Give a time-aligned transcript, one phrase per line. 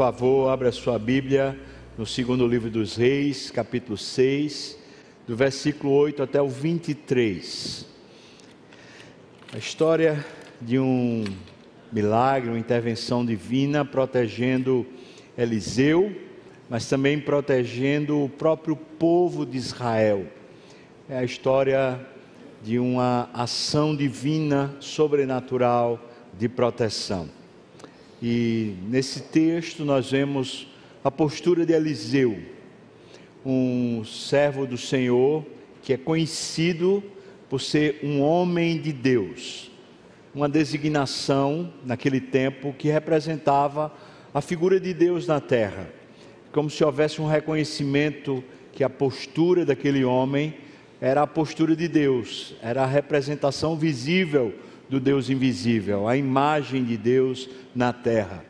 [0.00, 1.60] favor, abra sua Bíblia
[1.98, 4.78] no segundo livro dos Reis, capítulo 6,
[5.28, 7.84] do versículo 8 até o 23.
[9.52, 10.24] A história
[10.58, 11.24] de um
[11.92, 14.86] milagre, uma intervenção divina protegendo
[15.36, 16.16] Eliseu,
[16.70, 20.24] mas também protegendo o próprio povo de Israel.
[21.10, 22.00] É a história
[22.62, 26.00] de uma ação divina, sobrenatural
[26.38, 27.39] de proteção.
[28.22, 30.66] E nesse texto nós vemos
[31.02, 32.38] a postura de Eliseu,
[33.44, 35.44] um servo do Senhor
[35.82, 37.02] que é conhecido
[37.48, 39.70] por ser um homem de Deus,
[40.34, 43.92] uma designação naquele tempo que representava
[44.32, 45.88] a figura de Deus na terra,
[46.52, 50.54] como se houvesse um reconhecimento que a postura daquele homem
[51.00, 54.54] era a postura de Deus, era a representação visível
[54.90, 58.44] do Deus invisível, a imagem de Deus na terra.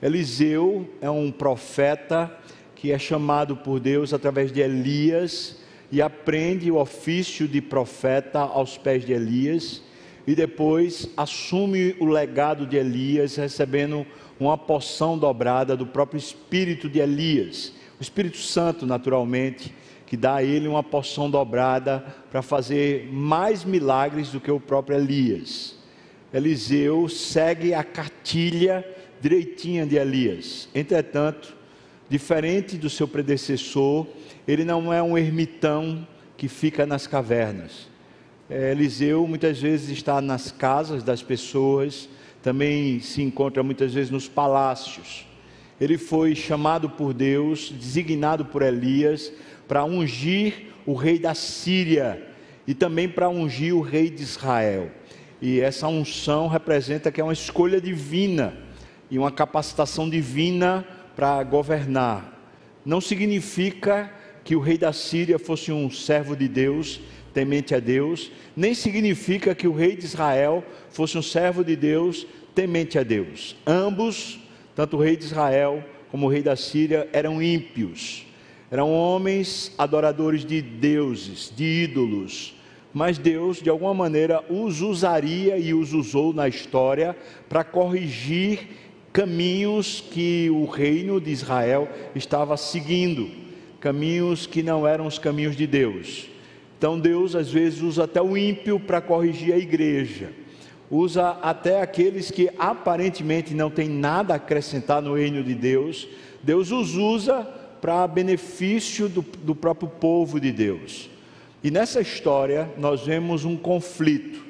[0.00, 2.32] Eliseu é um profeta
[2.76, 5.58] que é chamado por Deus através de Elias
[5.90, 9.82] e aprende o ofício de profeta aos pés de Elias
[10.26, 14.06] e depois assume o legado de Elias, recebendo
[14.38, 19.74] uma porção dobrada do próprio espírito de Elias, o Espírito Santo, naturalmente,
[20.06, 24.96] que dá a ele uma porção dobrada para fazer mais milagres do que o próprio
[24.96, 25.79] Elias.
[26.32, 28.86] Eliseu segue a cartilha
[29.20, 30.68] direitinha de Elias.
[30.74, 31.56] Entretanto,
[32.08, 34.06] diferente do seu predecessor,
[34.46, 37.88] ele não é um ermitão que fica nas cavernas.
[38.48, 42.08] É, Eliseu muitas vezes está nas casas das pessoas,
[42.42, 45.26] também se encontra muitas vezes nos palácios.
[45.80, 49.32] Ele foi chamado por Deus, designado por Elias,
[49.68, 52.22] para ungir o rei da Síria
[52.66, 54.90] e também para ungir o rei de Israel.
[55.40, 58.54] E essa unção representa que é uma escolha divina
[59.10, 62.38] e uma capacitação divina para governar.
[62.84, 64.12] Não significa
[64.44, 67.00] que o rei da Síria fosse um servo de Deus,
[67.32, 72.26] temente a Deus, nem significa que o rei de Israel fosse um servo de Deus,
[72.54, 73.56] temente a Deus.
[73.66, 74.38] Ambos,
[74.74, 78.26] tanto o rei de Israel como o rei da Síria, eram ímpios,
[78.70, 82.59] eram homens adoradores de deuses, de ídolos
[82.92, 87.16] mas Deus, de alguma maneira, os usaria e os usou na história
[87.48, 88.68] para corrigir
[89.12, 93.30] caminhos que o reino de Israel estava seguindo,
[93.80, 96.28] caminhos que não eram os caminhos de Deus.
[96.78, 100.32] Então Deus às vezes usa até o ímpio para corrigir a igreja,
[100.90, 106.08] usa até aqueles que aparentemente não têm nada a acrescentar no reino de Deus,
[106.42, 107.42] Deus os usa
[107.80, 111.08] para benefício do, do próprio povo de Deus.
[111.62, 114.42] E nessa história nós vemos um conflito,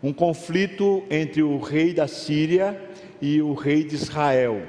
[0.00, 2.80] um conflito entre o rei da Síria
[3.20, 4.62] e o rei de Israel.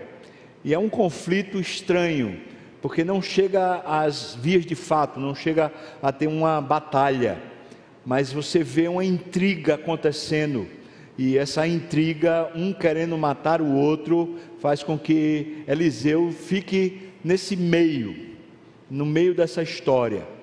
[0.63, 2.39] E é um conflito estranho,
[2.81, 5.71] porque não chega às vias de fato, não chega
[6.01, 7.39] a ter uma batalha,
[8.03, 10.67] mas você vê uma intriga acontecendo.
[11.19, 18.15] E essa intriga, um querendo matar o outro, faz com que Eliseu fique nesse meio,
[18.89, 20.33] no meio dessa história.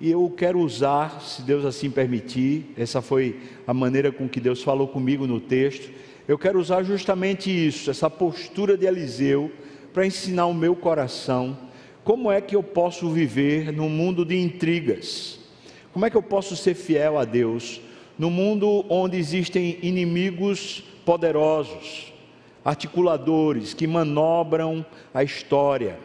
[0.00, 4.62] E eu quero usar, se Deus assim permitir, essa foi a maneira com que Deus
[4.62, 5.90] falou comigo no texto.
[6.28, 9.50] Eu quero usar justamente isso, essa postura de Eliseu,
[9.92, 11.58] para ensinar o meu coração
[12.04, 15.40] como é que eu posso viver num mundo de intrigas.
[15.92, 17.82] Como é que eu posso ser fiel a Deus
[18.18, 22.12] no mundo onde existem inimigos poderosos,
[22.64, 25.98] articuladores que manobram a história,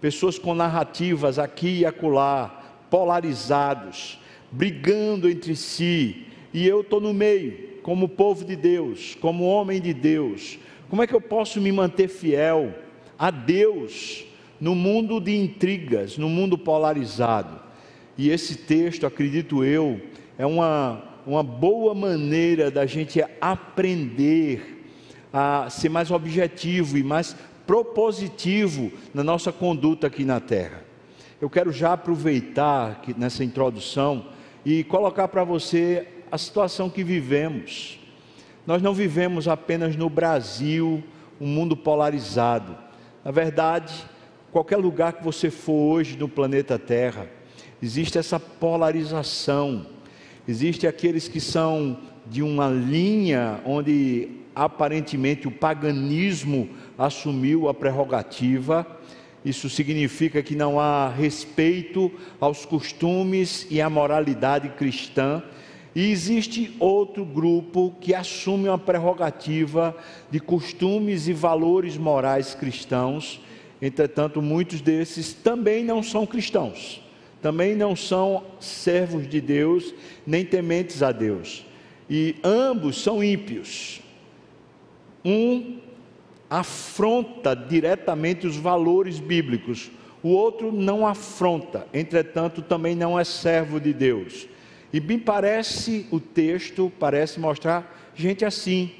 [0.00, 2.61] pessoas com narrativas aqui e acolá
[2.92, 4.18] polarizados,
[4.50, 9.94] brigando entre si, e eu estou no meio, como povo de Deus, como homem de
[9.94, 10.58] Deus.
[10.90, 12.74] Como é que eu posso me manter fiel
[13.18, 14.26] a Deus
[14.60, 17.58] no mundo de intrigas, no mundo polarizado?
[18.18, 19.98] E esse texto, acredito eu,
[20.36, 24.84] é uma, uma boa maneira da gente aprender
[25.32, 27.34] a ser mais objetivo e mais
[27.66, 30.81] propositivo na nossa conduta aqui na terra
[31.42, 34.26] eu quero já aproveitar que, nessa introdução
[34.64, 37.98] e colocar para você a situação que vivemos.
[38.64, 41.02] Nós não vivemos apenas no Brasil,
[41.40, 42.78] um mundo polarizado.
[43.24, 43.92] Na verdade,
[44.52, 47.26] qualquer lugar que você for hoje no planeta Terra,
[47.82, 49.84] existe essa polarização.
[50.46, 58.86] Existem aqueles que são de uma linha onde aparentemente o paganismo assumiu a prerrogativa
[59.44, 65.42] isso significa que não há respeito aos costumes e à moralidade cristã.
[65.94, 69.96] E existe outro grupo que assume uma prerrogativa
[70.30, 73.40] de costumes e valores morais cristãos,
[73.80, 77.02] entretanto, muitos desses também não são cristãos,
[77.42, 79.92] também não são servos de Deus,
[80.26, 81.66] nem tementes a Deus,
[82.08, 84.00] e ambos são ímpios.
[85.24, 85.78] Um
[86.52, 89.90] afronta diretamente os valores bíblicos,
[90.22, 94.46] o outro não afronta, entretanto, também não é servo de Deus.
[94.92, 98.90] E me parece, o texto parece mostrar gente assim.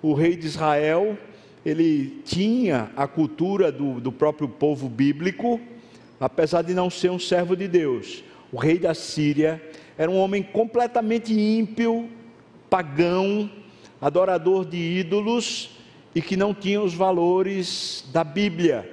[0.00, 1.18] O rei de Israel,
[1.66, 5.60] ele tinha a cultura do, do próprio povo bíblico,
[6.18, 8.24] apesar de não ser um servo de Deus.
[8.50, 9.62] O rei da Síria
[9.98, 12.08] era um homem completamente ímpio,
[12.70, 13.50] pagão,
[14.00, 15.75] adorador de ídolos
[16.16, 18.90] e que não tinha os valores da Bíblia.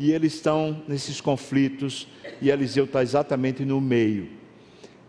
[0.00, 2.08] E eles estão nesses conflitos
[2.42, 4.30] e Eliseu está exatamente no meio.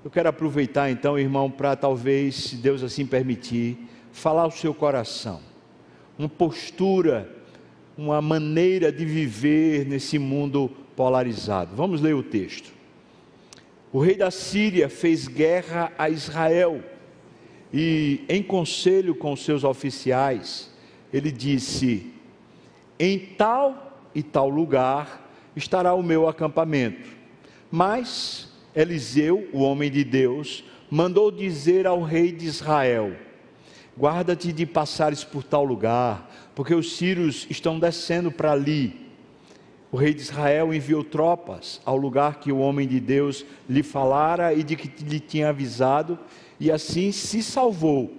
[0.06, 3.76] Eu quero aproveitar então, irmão, para talvez, se Deus assim permitir,
[4.12, 5.42] falar o seu coração.
[6.20, 7.28] Uma postura,
[7.98, 11.76] uma maneira de viver nesse mundo polarizado.
[11.76, 12.72] Vamos ler o texto.
[13.92, 16.84] O rei da Síria fez guerra a Israel
[17.74, 20.77] e, em conselho com seus oficiais,
[21.18, 22.14] ele disse:
[23.00, 27.10] Em tal e tal lugar estará o meu acampamento.
[27.72, 33.16] Mas Eliseu, o homem de Deus, mandou dizer ao rei de Israel:
[33.98, 39.08] Guarda-te de passares por tal lugar, porque os sírios estão descendo para ali.
[39.92, 44.54] O rei de Israel enviou tropas ao lugar que o homem de Deus lhe falara
[44.54, 46.20] e de que lhe tinha avisado,
[46.60, 48.14] e assim se salvou,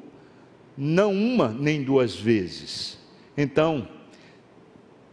[0.78, 2.96] não uma nem duas vezes.
[3.36, 3.88] Então,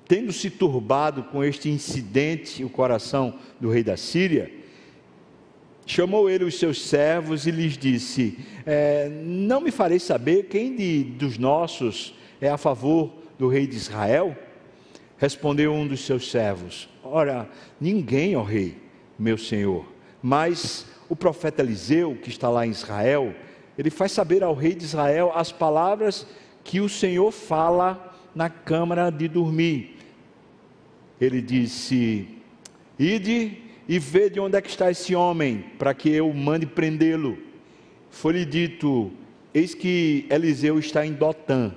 [0.07, 4.51] tendo se turbado com este incidente o coração do rei da Síria,
[5.87, 11.03] Chamou ele os seus servos e lhes disse: é, Não me farei saber quem de,
[11.03, 14.35] dos nossos é a favor do rei de Israel?
[15.17, 17.47] Respondeu um dos seus servos: Ora,
[17.79, 18.77] ninguém, ó rei,
[19.17, 19.85] meu senhor,
[20.23, 23.35] mas o profeta Eliseu, que está lá em Israel,
[23.77, 26.25] ele faz saber ao rei de Israel as palavras
[26.63, 29.97] que o Senhor fala na câmara de dormir.
[31.19, 32.27] Ele disse:
[32.97, 33.57] Ide
[33.87, 37.37] e vê de onde é que está esse homem, para que eu mande prendê-lo.
[38.09, 39.11] Foi-lhe dito:
[39.53, 41.73] Eis que Eliseu está em Dotã.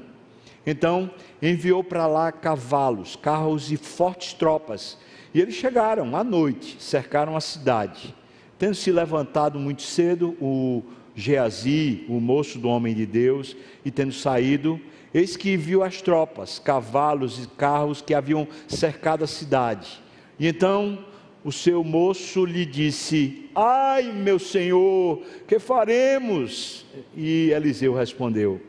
[0.66, 1.10] Então
[1.40, 4.98] enviou para lá cavalos, carros e fortes tropas.
[5.32, 8.14] E eles chegaram à noite, cercaram a cidade.
[8.58, 10.82] Tendo se levantado muito cedo, o
[11.18, 14.80] Geazi, o moço do homem de Deus, e tendo saído,
[15.12, 20.00] eis que viu as tropas, cavalos e carros que haviam cercado a cidade.
[20.38, 21.04] E então
[21.44, 26.86] o seu moço lhe disse: Ai, meu senhor, que faremos?
[27.16, 28.60] E Eliseu respondeu: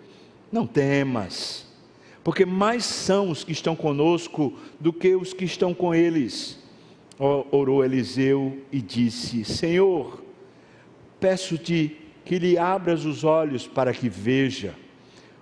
[0.52, 1.68] Não temas,
[2.24, 6.58] porque mais são os que estão conosco do que os que estão com eles.
[7.20, 10.24] Orou Eliseu e disse: Senhor,
[11.20, 14.76] peço-te que lhe abras os olhos para que veja.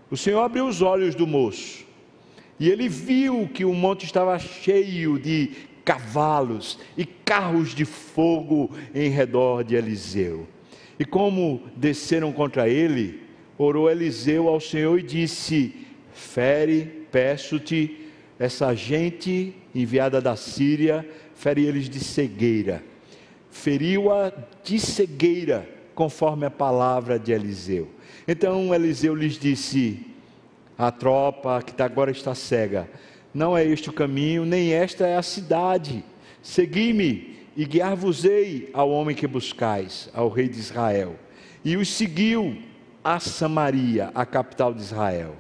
[0.09, 1.85] O Senhor abriu os olhos do moço.
[2.57, 5.51] E ele viu que o monte estava cheio de
[5.83, 10.47] cavalos e carros de fogo em redor de Eliseu.
[10.97, 13.21] E como desceram contra ele,
[13.57, 15.75] orou Eliseu ao Senhor e disse:
[16.13, 18.07] Fere, peço-te,
[18.39, 21.05] essa gente enviada da Síria,
[21.35, 22.81] fere eles de cegueira.
[23.51, 24.31] Feriu-a
[24.63, 27.89] de cegueira, conforme a palavra de Eliseu.
[28.27, 30.05] Então Eliseu lhes disse:
[30.77, 32.87] A tropa que agora está cega,
[33.33, 36.05] não é este o caminho, nem esta é a cidade.
[36.43, 41.15] Segui-me e guiar-vos-ei ao homem que buscais, ao rei de Israel.
[41.65, 42.55] E os seguiu
[43.03, 45.35] a Samaria, a capital de Israel.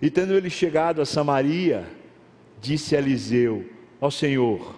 [0.00, 1.84] E tendo ele chegado a Samaria,
[2.60, 3.68] disse Eliseu
[4.00, 4.76] ao Senhor: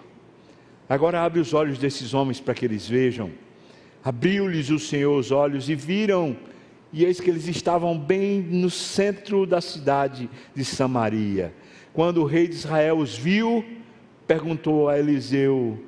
[0.89, 3.29] Agora abre os olhos desses homens para que eles vejam.
[4.03, 6.35] Abriu-lhes o Senhor os olhos e viram,
[6.91, 11.53] e eis que eles estavam bem no centro da cidade de Samaria.
[11.93, 13.63] Quando o rei de Israel os viu,
[14.25, 15.79] perguntou a Eliseu: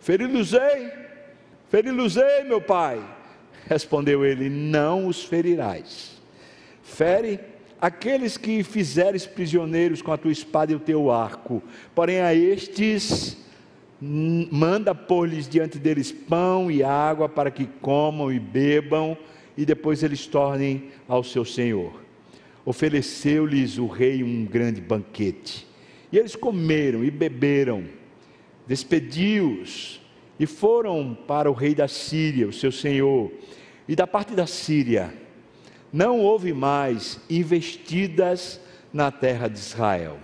[0.00, 0.90] Feri-los-ei?
[1.68, 3.02] Feri-los-ei, meu pai?
[3.66, 6.22] Respondeu ele: Não os ferirás.
[6.82, 7.40] Fere
[7.80, 11.62] aqueles que fizeres prisioneiros com a tua espada e o teu arco,
[11.94, 13.36] porém a estes
[14.00, 19.16] manda pôr-lhes diante deles pão e água para que comam e bebam
[19.56, 22.06] e depois eles tornem ao seu senhor
[22.66, 25.64] ofereceu-lhes o rei um grande banquete.
[26.10, 27.84] E eles comeram e beberam,
[28.66, 30.00] despediu-os
[30.38, 33.30] e foram para o rei da Síria, o seu senhor.
[33.86, 35.14] E da parte da Síria
[35.92, 38.60] não houve mais investidas
[38.92, 40.18] na terra de Israel.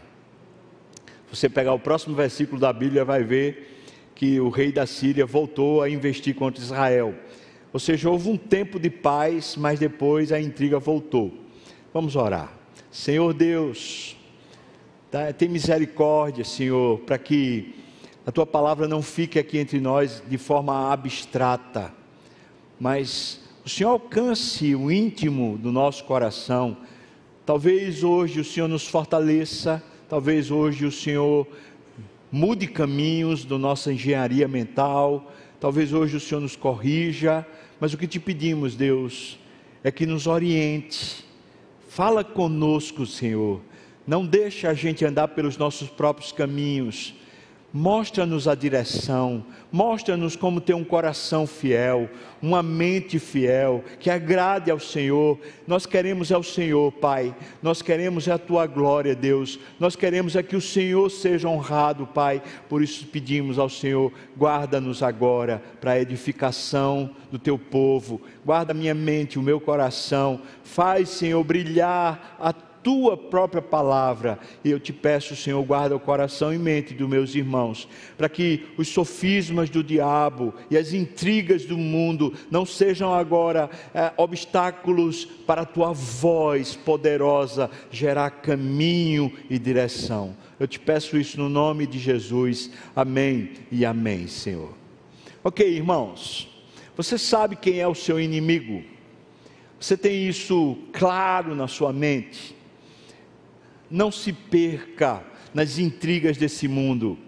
[1.33, 5.81] Você pegar o próximo versículo da Bíblia, vai ver que o rei da Síria voltou
[5.81, 7.15] a investir contra Israel.
[7.73, 11.33] Ou seja, houve um tempo de paz, mas depois a intriga voltou.
[11.91, 12.53] Vamos orar.
[12.91, 14.15] Senhor Deus,
[15.39, 17.77] tem misericórdia, Senhor, para que
[18.27, 21.95] a tua palavra não fique aqui entre nós de forma abstrata,
[22.79, 26.77] mas o Senhor alcance o íntimo do nosso coração.
[27.47, 31.49] Talvez hoje o Senhor nos fortaleça, talvez hoje o Senhor
[32.31, 37.47] mude caminhos da nossa engenharia mental, talvez hoje o Senhor nos corrija,
[37.81, 39.39] mas o que te pedimos, Deus,
[39.83, 41.25] é que nos oriente,
[41.89, 43.63] fala conosco, Senhor,
[44.07, 47.15] não deixa a gente andar pelos nossos próprios caminhos,
[47.75, 52.11] Mostra-nos a direção, mostra-nos como ter um coração fiel,
[52.43, 55.39] uma mente fiel, que agrade ao Senhor.
[55.67, 57.35] Nós queremos é o Senhor, Pai.
[57.63, 59.59] Nós queremos é a tua glória, Deus.
[59.81, 62.43] Nós queremos é que o Senhor seja honrado, Pai.
[62.69, 68.21] Por isso pedimos ao Senhor, guarda-nos agora para a edificação do teu povo.
[68.45, 70.43] Guarda minha mente, o meu coração.
[70.63, 72.72] Faz, Senhor, brilhar a tua
[73.31, 74.39] própria palavra.
[74.65, 78.67] E eu te peço, Senhor, guarda o coração e mente dos meus irmãos, para que
[78.77, 85.63] os sofismas do diabo e as intrigas do mundo não sejam agora é, obstáculos para
[85.63, 90.37] a tua voz poderosa gerar caminho e direção.
[90.59, 92.71] Eu te peço isso no nome de Jesus.
[92.95, 94.75] Amém e amém, Senhor.
[95.45, 96.49] Ok, irmãos,
[96.97, 98.83] você sabe quem é o seu inimigo?
[99.81, 102.55] Você tem isso claro na sua mente?
[103.93, 105.23] Não se perca
[105.53, 107.19] nas intrigas desse mundo,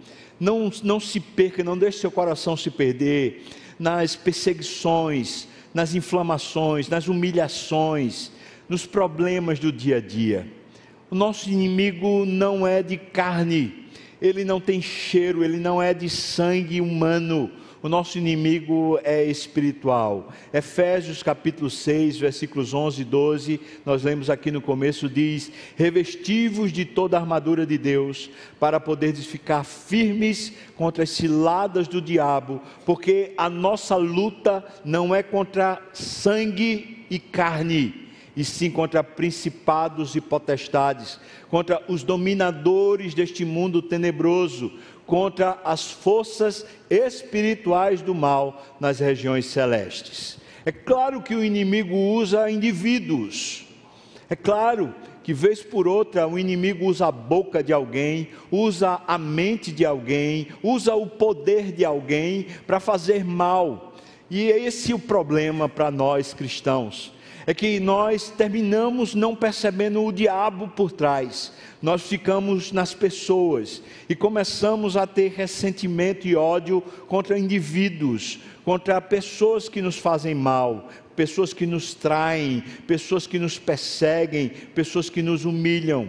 [0.40, 3.44] não, não se perca, não deixe seu coração se perder
[3.78, 8.32] nas perseguições, nas inflamações, nas humilhações,
[8.66, 10.50] nos problemas do dia a dia.
[11.10, 13.84] O nosso inimigo não é de carne,
[14.22, 17.50] ele não tem cheiro, ele não é de sangue humano
[17.84, 20.32] o nosso inimigo é espiritual.
[20.54, 26.86] Efésios capítulo 6, versículos 11 e 12, nós lemos aqui no começo, diz: Revestivos de
[26.86, 33.34] toda a armadura de Deus, para poderes ficar firmes contra as ciladas do diabo, porque
[33.36, 41.20] a nossa luta não é contra sangue e carne, e sim contra principados e potestades,
[41.50, 44.72] contra os dominadores deste mundo tenebroso,
[45.06, 50.38] contra as forças espirituais do mal nas regiões celestes.
[50.64, 53.66] É claro que o inimigo usa indivíduos.
[54.30, 59.18] É claro que vez por outra o inimigo usa a boca de alguém, usa a
[59.18, 63.94] mente de alguém, usa o poder de alguém para fazer mal.
[64.30, 67.14] E é esse o problema para nós cristãos
[67.46, 74.14] é que nós terminamos não percebendo o diabo por trás, nós ficamos nas pessoas e
[74.14, 81.52] começamos a ter ressentimento e ódio contra indivíduos, contra pessoas que nos fazem mal, pessoas
[81.52, 86.08] que nos traem, pessoas que nos perseguem, pessoas que nos humilham.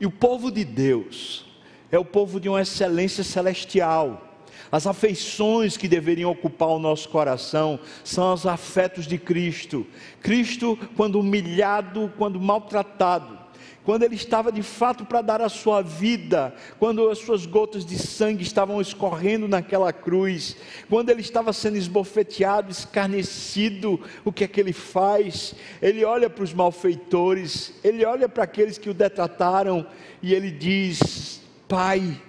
[0.00, 1.44] E o povo de Deus
[1.92, 4.29] é o povo de uma excelência celestial
[4.70, 9.86] as afeições que deveriam ocupar o nosso coração são os afetos de Cristo.
[10.22, 13.40] Cristo, quando humilhado, quando maltratado,
[13.84, 17.98] quando ele estava de fato para dar a sua vida, quando as suas gotas de
[17.98, 20.56] sangue estavam escorrendo naquela cruz,
[20.88, 25.54] quando ele estava sendo esbofeteado, escarnecido, o que é que ele faz?
[25.80, 29.86] Ele olha para os malfeitores, ele olha para aqueles que o detrataram
[30.22, 32.20] e ele diz: Pai,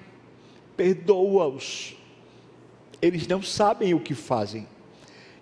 [0.77, 1.98] perdoa-os,
[3.01, 4.67] eles não sabem o que fazem.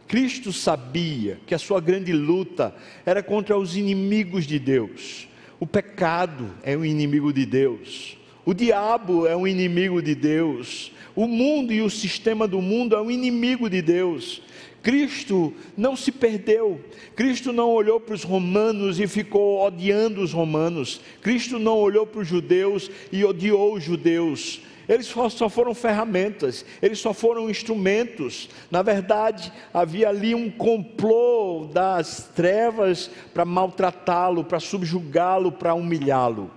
[0.08, 2.74] Cristo sabia que a sua grande luta
[3.06, 5.28] era contra os inimigos de Deus.
[5.60, 8.18] O pecado é um inimigo de Deus.
[8.46, 10.92] O diabo é um inimigo de Deus.
[11.16, 14.42] O mundo e o sistema do mundo é um inimigo de Deus.
[14.82, 16.80] Cristo não se perdeu.
[17.16, 21.02] Cristo não olhou para os romanos e ficou odiando os romanos.
[21.22, 24.62] Cristo não olhou para os judeus e odiou os judeus.
[24.88, 28.50] Eles só foram ferramentas, eles só foram instrumentos.
[28.72, 36.50] Na verdade, havia ali um complô das trevas para maltratá-lo, para subjugá-lo, para humilhá-lo.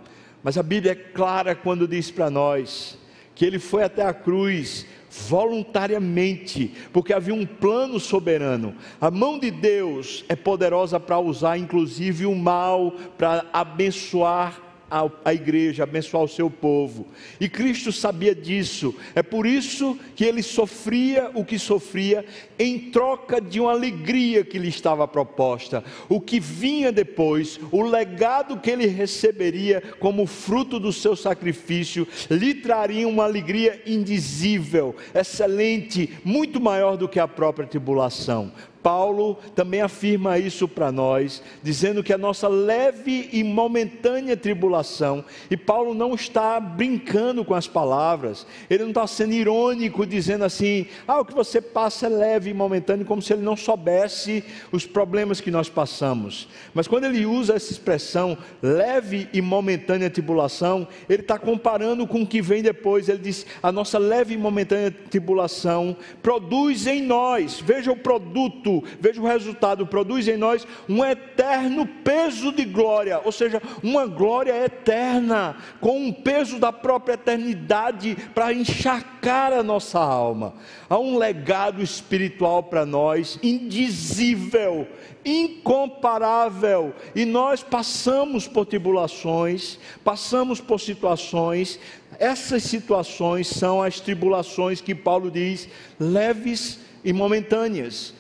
[0.43, 2.99] Mas a Bíblia é clara quando diz para nós
[3.35, 4.87] que ele foi até a cruz
[5.29, 8.75] voluntariamente, porque havia um plano soberano.
[9.01, 15.33] A mão de Deus é poderosa para usar inclusive o mal para abençoar a, a
[15.33, 17.07] igreja, abençoar o seu povo.
[17.41, 18.95] E Cristo sabia disso.
[19.15, 22.23] É por isso que ele sofria o que sofria
[22.59, 25.83] em troca de uma alegria que lhe estava proposta.
[26.11, 32.53] O que vinha depois, o legado que ele receberia como fruto do seu sacrifício, lhe
[32.53, 38.53] traria uma alegria indizível, excelente, muito maior do que a própria tribulação.
[38.83, 45.57] Paulo também afirma isso para nós, dizendo que a nossa leve e momentânea tribulação, e
[45.57, 51.21] Paulo não está brincando com as palavras, ele não está sendo irônico, dizendo assim, ah,
[51.21, 55.41] o que você passa é leve e momentâneo, como se ele não soubesse os problemas
[55.41, 56.49] que nós passamos.
[56.75, 62.27] Mas quando ele usa essa expressão, leve e momentânea tribulação, ele está comparando com o
[62.27, 67.93] que vem depois, ele diz, a nossa leve e momentânea tribulação produz em nós, veja
[67.93, 73.61] o produto veja o resultado, produz em nós um eterno peso de glória, ou seja,
[73.83, 80.55] uma glória eterna, com um peso da própria eternidade para encharcar a nossa alma.
[80.89, 84.87] Há um legado espiritual para nós, indizível,
[85.25, 91.79] incomparável, e nós passamos por tribulações, passamos por situações,
[92.19, 98.15] essas situações são as tribulações que Paulo diz leves e momentâneas.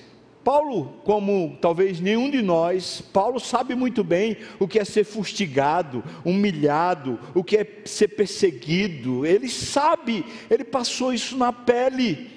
[0.44, 6.02] Paulo, como talvez nenhum de nós, Paulo sabe muito bem o que é ser fustigado,
[6.24, 9.24] humilhado, o que é ser perseguido.
[9.24, 12.30] Ele sabe, ele passou isso na pele.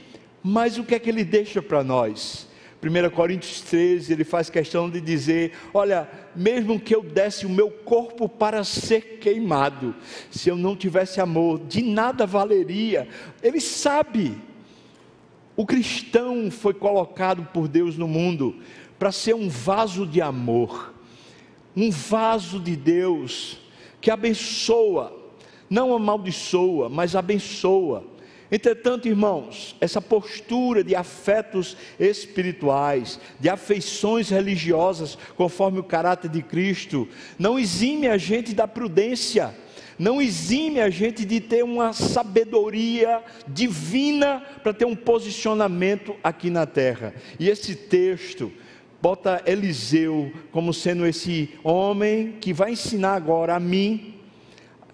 [0.44, 2.48] Mas o que é que ele deixa para nós?
[2.84, 7.72] 1 Coríntios 13, ele faz questão de dizer: Olha, mesmo que eu desse o meu
[7.72, 9.96] corpo para ser queimado,
[10.30, 13.08] se eu não tivesse amor, de nada valeria.
[13.42, 14.38] Ele sabe
[15.56, 18.56] o cristão foi colocado por Deus no mundo
[19.00, 20.94] para ser um vaso de amor,
[21.76, 23.60] um vaso de Deus
[24.02, 25.16] que abençoa,
[25.70, 28.04] não amaldiçoa, mas abençoa.
[28.52, 37.08] Entretanto, irmãos, essa postura de afetos espirituais, de afeições religiosas, conforme o caráter de Cristo,
[37.40, 39.56] não exime a gente da prudência
[39.98, 46.66] não exime a gente de ter uma sabedoria divina para ter um posicionamento aqui na
[46.66, 47.14] terra.
[47.40, 48.52] E esse texto
[49.02, 54.16] bota Eliseu como sendo esse homem que vai ensinar agora a mim,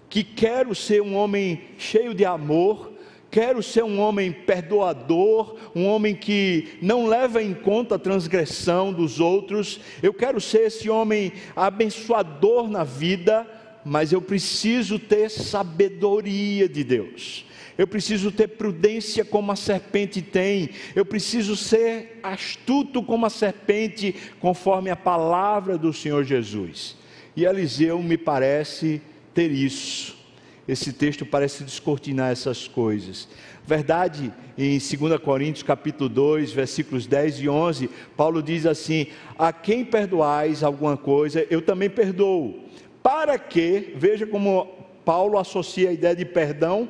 [0.08, 2.92] que quero ser um homem cheio de amor,
[3.30, 9.18] quero ser um homem perdoador, um homem que não leva em conta a transgressão dos
[9.18, 13.46] outros, eu quero ser esse homem abençoador na vida
[13.84, 17.44] mas eu preciso ter sabedoria de Deus.
[17.76, 20.70] Eu preciso ter prudência como a serpente tem.
[20.94, 26.96] Eu preciso ser astuto como a serpente, conforme a palavra do Senhor Jesus.
[27.34, 29.00] E Eliseu me parece
[29.34, 30.20] ter isso.
[30.68, 33.28] Esse texto parece descortinar essas coisas.
[33.66, 39.06] Verdade, em 2 Coríntios capítulo 2, versículos 10 e 11, Paulo diz assim:
[39.38, 42.62] A quem perdoais alguma coisa, eu também perdoo
[43.02, 44.68] para que, veja como
[45.04, 46.88] Paulo associa a ideia de perdão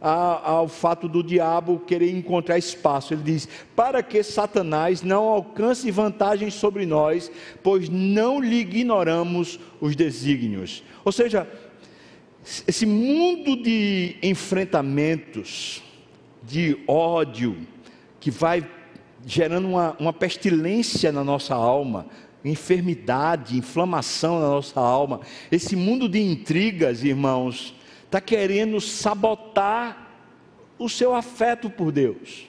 [0.00, 3.14] ao fato do diabo querer encontrar espaço.
[3.14, 9.96] Ele diz: para que Satanás não alcance vantagem sobre nós, pois não lhe ignoramos os
[9.96, 10.84] desígnios.
[11.04, 11.48] Ou seja,
[12.68, 15.82] esse mundo de enfrentamentos,
[16.42, 17.56] de ódio,
[18.20, 18.66] que vai
[19.26, 22.06] gerando uma, uma pestilência na nossa alma,
[22.44, 25.20] enfermidade, inflamação na nossa alma.
[25.50, 30.10] Esse mundo de intrigas, irmãos, está querendo sabotar
[30.78, 32.46] o seu afeto por Deus,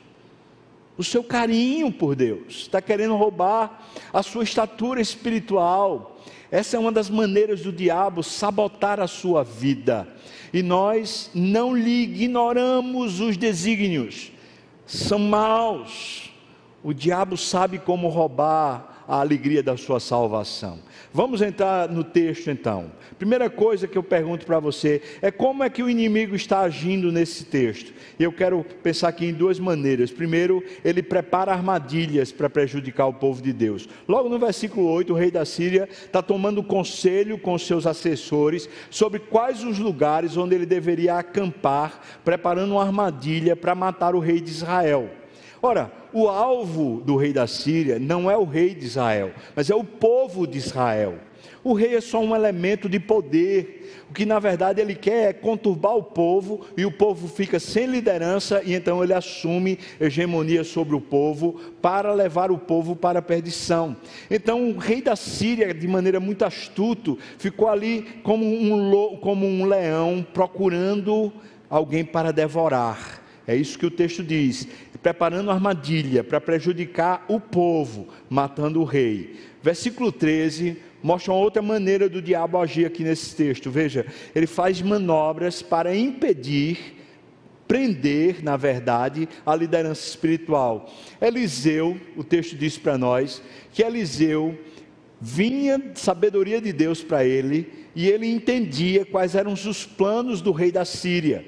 [0.98, 6.20] o seu carinho por Deus, está querendo roubar a sua estatura espiritual.
[6.52, 10.08] Essa é uma das maneiras do diabo sabotar a sua vida.
[10.54, 14.32] E nós não lhe ignoramos os desígnios,
[14.86, 16.32] são maus.
[16.84, 20.80] O diabo sabe como roubar a alegria da sua salvação.
[21.14, 22.92] Vamos entrar no texto então.
[23.18, 27.12] Primeira coisa que eu pergunto para você é como é que o inimigo está agindo
[27.12, 27.94] nesse texto.
[28.20, 30.12] E eu quero pensar aqui em duas maneiras.
[30.12, 33.88] Primeiro, ele prepara armadilhas para prejudicar o povo de Deus.
[34.08, 39.20] Logo no versículo 8, o rei da Síria está tomando conselho com seus assessores sobre
[39.20, 44.50] quais os lugares onde ele deveria acampar, preparando uma armadilha para matar o rei de
[44.50, 45.10] Israel.
[45.62, 49.76] Ora, o alvo do rei da Síria não é o rei de Israel, mas é
[49.76, 51.16] o povo de Israel.
[51.64, 54.06] O rei é só um elemento de poder.
[54.08, 57.88] O que na verdade ele quer é conturbar o povo e o povo fica sem
[57.88, 63.22] liderança e então ele assume hegemonia sobre o povo para levar o povo para a
[63.22, 63.98] perdição.
[64.30, 69.66] Então o rei da Síria, de maneira muito astuto, ficou ali como um, como um
[69.66, 71.34] leão procurando
[71.68, 73.24] alguém para devorar.
[73.48, 74.68] É isso que o texto diz,
[75.06, 79.36] preparando armadilha para prejudicar o povo, matando o rei.
[79.62, 83.70] Versículo 13 mostra uma outra maneira do diabo agir aqui nesse texto.
[83.70, 86.96] Veja, ele faz manobras para impedir,
[87.68, 90.92] prender, na verdade, a liderança espiritual.
[91.22, 94.58] Eliseu, o texto diz para nós, que Eliseu
[95.22, 100.72] vinha sabedoria de Deus para ele e ele entendia quais eram os planos do rei
[100.72, 101.46] da Síria.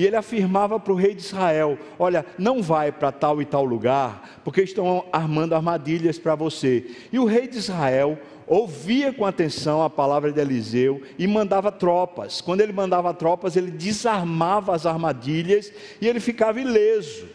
[0.00, 3.66] E ele afirmava para o rei de Israel: Olha, não vai para tal e tal
[3.66, 6.86] lugar, porque estão armando armadilhas para você.
[7.12, 12.40] E o rei de Israel ouvia com atenção a palavra de Eliseu e mandava tropas.
[12.40, 17.26] Quando ele mandava tropas, ele desarmava as armadilhas e ele ficava ileso.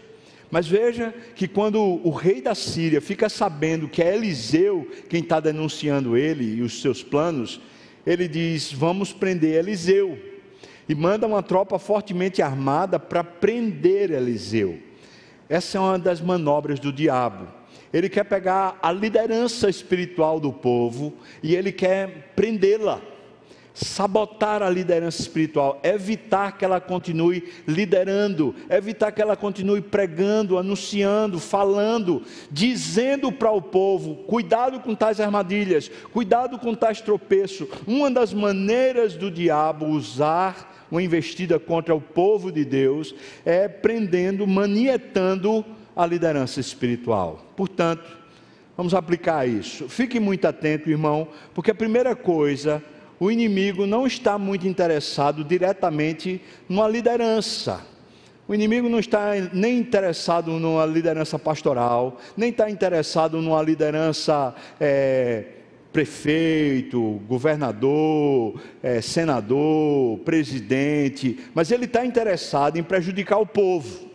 [0.49, 5.39] Mas veja que quando o rei da Síria fica sabendo que é Eliseu quem está
[5.39, 7.61] denunciando ele e os seus planos,
[8.07, 10.33] ele diz: Vamos prender Eliseu.
[10.87, 14.79] E manda uma tropa fortemente armada para prender Eliseu.
[15.49, 17.47] Essa é uma das manobras do diabo
[17.95, 22.99] ele quer pegar a liderança espiritual do povo e ele quer prendê-la,
[23.73, 31.39] sabotar a liderança espiritual, evitar que ela continue liderando, evitar que ela continue pregando, anunciando,
[31.39, 32.21] falando,
[32.51, 37.69] dizendo para o povo: cuidado com tais armadilhas, cuidado com tais tropeços.
[37.87, 44.45] Uma das maneiras do diabo usar uma investida contra o povo de Deus é prendendo,
[44.45, 47.45] manietando a liderança espiritual.
[47.55, 48.05] Portanto,
[48.75, 49.87] vamos aplicar isso.
[49.87, 52.83] Fique muito atento, irmão, porque a primeira coisa,
[53.19, 57.81] o inimigo não está muito interessado diretamente numa liderança.
[58.47, 65.45] O inimigo não está nem interessado numa liderança pastoral, nem está interessado numa liderança é,
[65.95, 74.09] prefeito, governador, é, senador, presidente, mas ele está interessado em prejudicar o povo.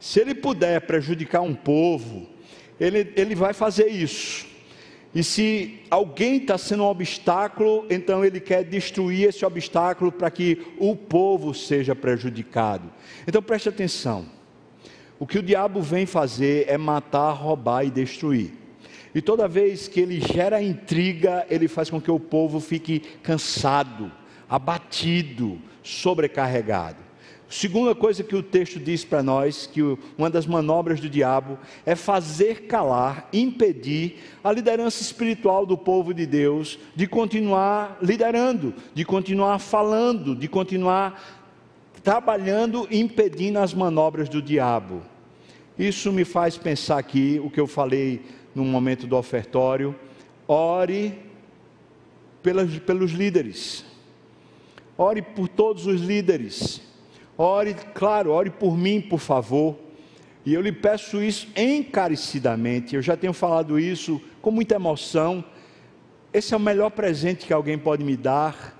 [0.00, 2.26] Se ele puder prejudicar um povo,
[2.80, 4.46] ele, ele vai fazer isso.
[5.14, 10.72] E se alguém está sendo um obstáculo, então ele quer destruir esse obstáculo para que
[10.78, 12.90] o povo seja prejudicado.
[13.26, 14.24] Então preste atenção.
[15.18, 18.52] O que o diabo vem fazer é matar, roubar e destruir.
[19.14, 24.12] E toda vez que ele gera intriga, ele faz com que o povo fique cansado,
[24.48, 27.08] abatido, sobrecarregado.
[27.50, 29.80] Segunda coisa que o texto diz para nós, que
[30.18, 36.26] uma das manobras do diabo é fazer calar, impedir a liderança espiritual do povo de
[36.26, 41.48] Deus de continuar liderando, de continuar falando, de continuar
[42.02, 45.00] trabalhando, impedindo as manobras do diabo.
[45.78, 48.20] Isso me faz pensar aqui o que eu falei
[48.58, 49.94] no momento do ofertório.
[50.46, 51.18] Ore
[52.42, 53.84] pelos, líderes.
[54.96, 56.88] Ore por todos os líderes
[57.40, 59.78] Ore, claro, ore por mim, por favor.
[60.44, 62.96] E eu lhe peço isso encarecidamente.
[62.96, 65.44] Eu já tenho falado isso com muita emoção.
[66.32, 68.76] Esse é o melhor presente que alguém pode me dar.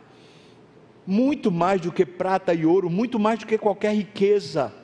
[1.07, 4.75] Muito mais do que prata e ouro, muito mais do que qualquer riqueza,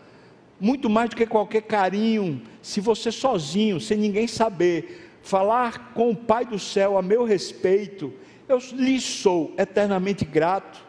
[0.60, 2.40] muito mais do que qualquer carinho.
[2.64, 8.10] Se você sozinho, sem ninguém saber, falar com o Pai do céu a meu respeito,
[8.48, 10.82] eu lhe sou eternamente grato.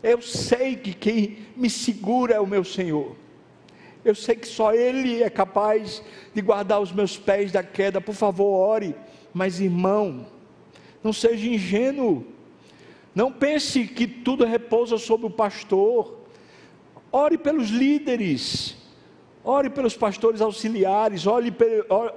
[0.00, 3.16] Eu sei que quem me segura é o meu Senhor.
[4.04, 6.00] Eu sei que só Ele é capaz
[6.32, 8.00] de guardar os meus pés da queda.
[8.00, 8.94] Por favor, ore.
[9.32, 10.28] Mas, irmão,
[11.02, 12.24] não seja ingênuo.
[13.12, 16.20] Não pense que tudo repousa sobre o pastor.
[17.10, 18.83] Ore pelos líderes.
[19.46, 21.54] Ore pelos pastores auxiliares, ore,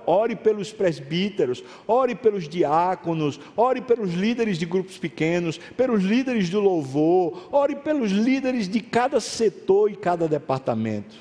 [0.05, 6.61] ore, pelos presbíteros, ore pelos diáconos, ore pelos líderes de grupos pequenos, pelos líderes do
[6.61, 11.17] louvor, ore pelos líderes de cada setor e cada departamento.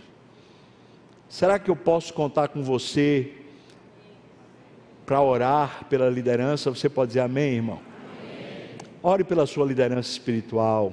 [1.28, 3.32] Será que eu posso contar com você
[5.04, 6.70] para orar pela liderança?
[6.70, 7.80] Você pode dizer amém, irmão?
[9.02, 10.92] Ore pela sua liderança espiritual.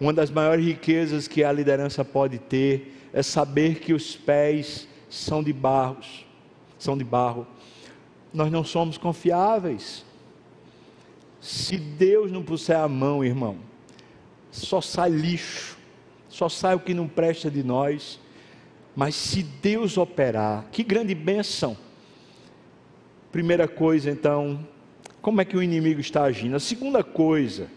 [0.00, 5.42] Uma das maiores riquezas que a liderança pode ter é saber que os pés são
[5.42, 6.26] de barros,
[6.78, 7.46] são de barro.
[8.32, 10.04] Nós não somos confiáveis.
[11.40, 13.58] Se Deus não puser a mão, irmão,
[14.50, 15.76] só sai lixo,
[16.28, 18.20] só sai o que não presta de nós.
[18.94, 21.76] Mas se Deus operar, que grande bênção.
[23.32, 24.66] Primeira coisa, então,
[25.22, 26.56] como é que o inimigo está agindo?
[26.56, 27.68] A segunda coisa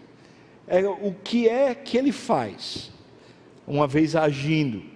[0.68, 2.92] é o que é que ele faz,
[3.68, 4.93] uma vez agindo.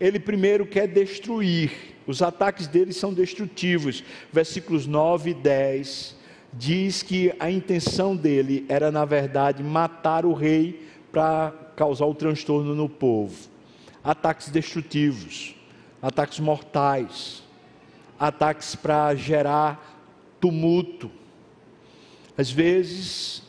[0.00, 1.72] Ele primeiro quer destruir,
[2.06, 4.02] os ataques dele são destrutivos.
[4.32, 6.16] Versículos 9 e 10
[6.52, 12.74] diz que a intenção dele era, na verdade, matar o rei para causar o transtorno
[12.74, 13.36] no povo.
[14.02, 15.54] Ataques destrutivos,
[16.00, 17.42] ataques mortais,
[18.18, 20.00] ataques para gerar
[20.40, 21.10] tumulto.
[22.36, 23.42] Às vezes,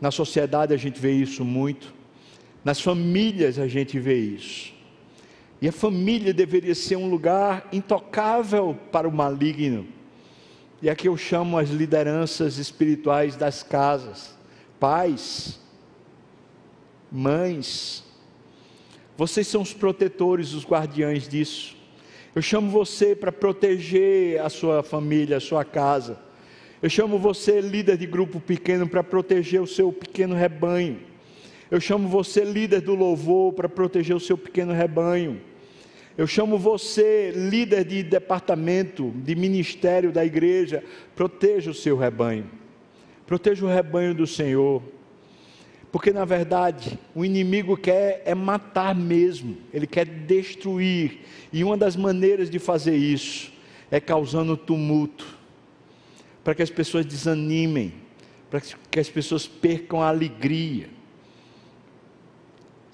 [0.00, 1.94] na sociedade a gente vê isso muito,
[2.62, 4.73] nas famílias a gente vê isso.
[5.64, 9.88] E a família deveria ser um lugar intocável para o maligno.
[10.82, 14.36] E aqui eu chamo as lideranças espirituais das casas,
[14.78, 15.58] pais,
[17.10, 18.04] mães,
[19.16, 21.74] vocês são os protetores, os guardiães disso.
[22.34, 26.18] Eu chamo você para proteger a sua família, a sua casa.
[26.82, 31.00] Eu chamo você, líder de grupo pequeno, para proteger o seu pequeno rebanho.
[31.70, 35.53] Eu chamo você, líder do louvor, para proteger o seu pequeno rebanho.
[36.16, 40.84] Eu chamo você, líder de departamento, de ministério da igreja,
[41.16, 42.48] proteja o seu rebanho.
[43.26, 44.80] Proteja o rebanho do Senhor.
[45.90, 51.20] Porque na verdade, o inimigo quer é matar mesmo, ele quer destruir.
[51.52, 53.52] E uma das maneiras de fazer isso
[53.90, 55.38] é causando tumulto,
[56.42, 57.92] para que as pessoas desanimem,
[58.50, 60.88] para que as pessoas percam a alegria.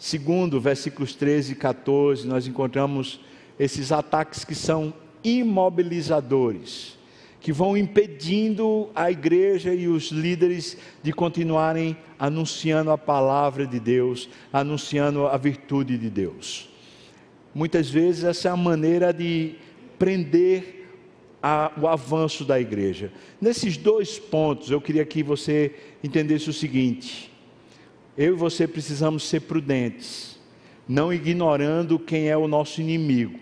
[0.01, 3.21] Segundo, versículos 13 e 14, nós encontramos
[3.59, 6.99] esses ataques que são imobilizadores,
[7.39, 14.31] que vão impedindo a igreja e os líderes de continuarem anunciando a palavra de Deus,
[14.51, 16.71] anunciando a virtude de Deus.
[17.55, 19.57] Muitas vezes essa é a maneira de
[19.99, 20.89] prender
[21.43, 23.13] a, o avanço da igreja.
[23.39, 27.30] Nesses dois pontos, eu queria que você entendesse o seguinte:
[28.21, 30.39] eu e você precisamos ser prudentes,
[30.87, 33.41] não ignorando quem é o nosso inimigo.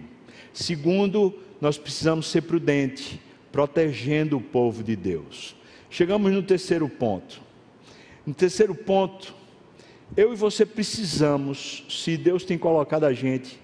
[0.52, 3.18] Segundo, nós precisamos ser prudentes,
[3.50, 5.56] protegendo o povo de Deus.
[5.90, 7.40] Chegamos no terceiro ponto.
[8.24, 9.34] No terceiro ponto,
[10.16, 13.58] eu e você precisamos, se Deus tem colocado a gente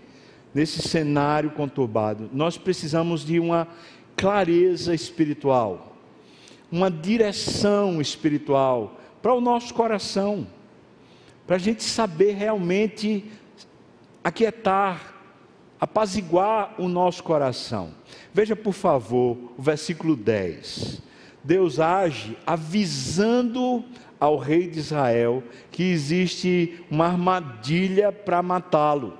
[0.52, 3.68] nesse cenário conturbado, nós precisamos de uma
[4.16, 5.96] clareza espiritual,
[6.72, 10.44] uma direção espiritual para o nosso coração
[11.46, 13.24] para a gente saber realmente
[14.22, 15.14] aquietar,
[15.78, 17.90] apaziguar o nosso coração.
[18.32, 21.02] Veja, por favor, o versículo 10.
[21.42, 23.84] Deus age avisando
[24.18, 29.18] ao rei de Israel que existe uma armadilha para matá-lo.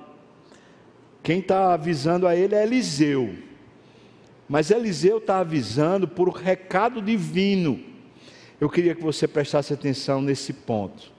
[1.21, 3.35] Quem está avisando a ele é Eliseu.
[4.47, 7.79] Mas Eliseu está avisando por recado divino.
[8.59, 11.14] Eu queria que você prestasse atenção nesse ponto.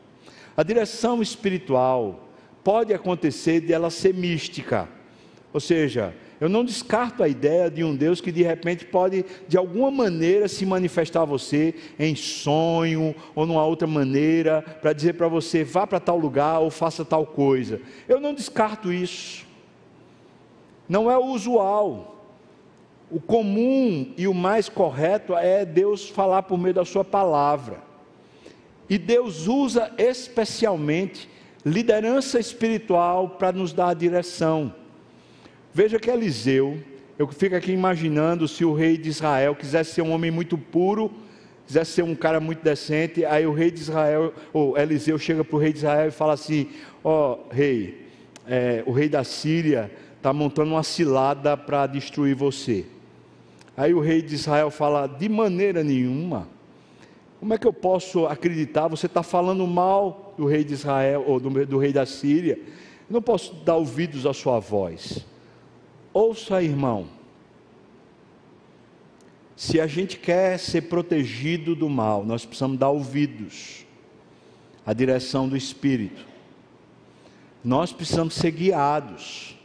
[0.57, 2.29] A direção espiritual
[2.65, 4.89] pode acontecer de ela ser mística,
[5.53, 9.57] ou seja, eu não descarto a ideia de um Deus que de repente pode, de
[9.57, 15.29] alguma maneira, se manifestar a você em sonho ou numa outra maneira, para dizer para
[15.29, 17.81] você, vá para tal lugar ou faça tal coisa.
[18.07, 19.47] Eu não descarto isso.
[20.87, 22.27] Não é o usual.
[23.11, 27.86] O comum e o mais correto é Deus falar por meio da Sua palavra.
[28.89, 31.29] E Deus usa especialmente
[31.65, 34.73] liderança espiritual para nos dar a direção.
[35.75, 36.79] Veja que Eliseu,
[37.19, 41.11] eu fico aqui imaginando se o rei de Israel quisesse ser um homem muito puro,
[41.67, 45.57] quisesse ser um cara muito decente, aí o rei de Israel, ou Eliseu chega para
[45.57, 46.69] o rei de Israel e fala assim:
[47.03, 48.07] Ó oh, rei,
[48.47, 52.87] é, o rei da Síria está montando uma cilada para destruir você.
[53.77, 56.56] Aí o rei de Israel fala: de maneira nenhuma.
[57.39, 58.89] Como é que eu posso acreditar?
[58.89, 62.59] Você está falando mal do rei de Israel ou do, do rei da Síria.
[63.09, 65.25] Não posso dar ouvidos à sua voz.
[66.13, 67.07] Ouça, irmão.
[69.55, 73.87] Se a gente quer ser protegido do mal, nós precisamos dar ouvidos
[74.85, 76.27] à direção do Espírito.
[77.63, 79.59] Nós precisamos ser guiados.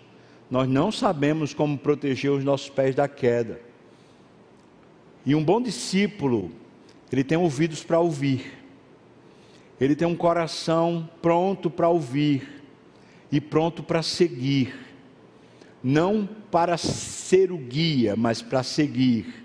[0.50, 3.62] Nós não sabemos como proteger os nossos pés da queda.
[5.26, 6.52] E um bom discípulo
[7.12, 8.54] ele tem ouvidos para ouvir,
[9.80, 12.64] ele tem um coração pronto para ouvir
[13.32, 14.74] e pronto para seguir,
[15.84, 19.42] não para ser o guia, mas para seguir.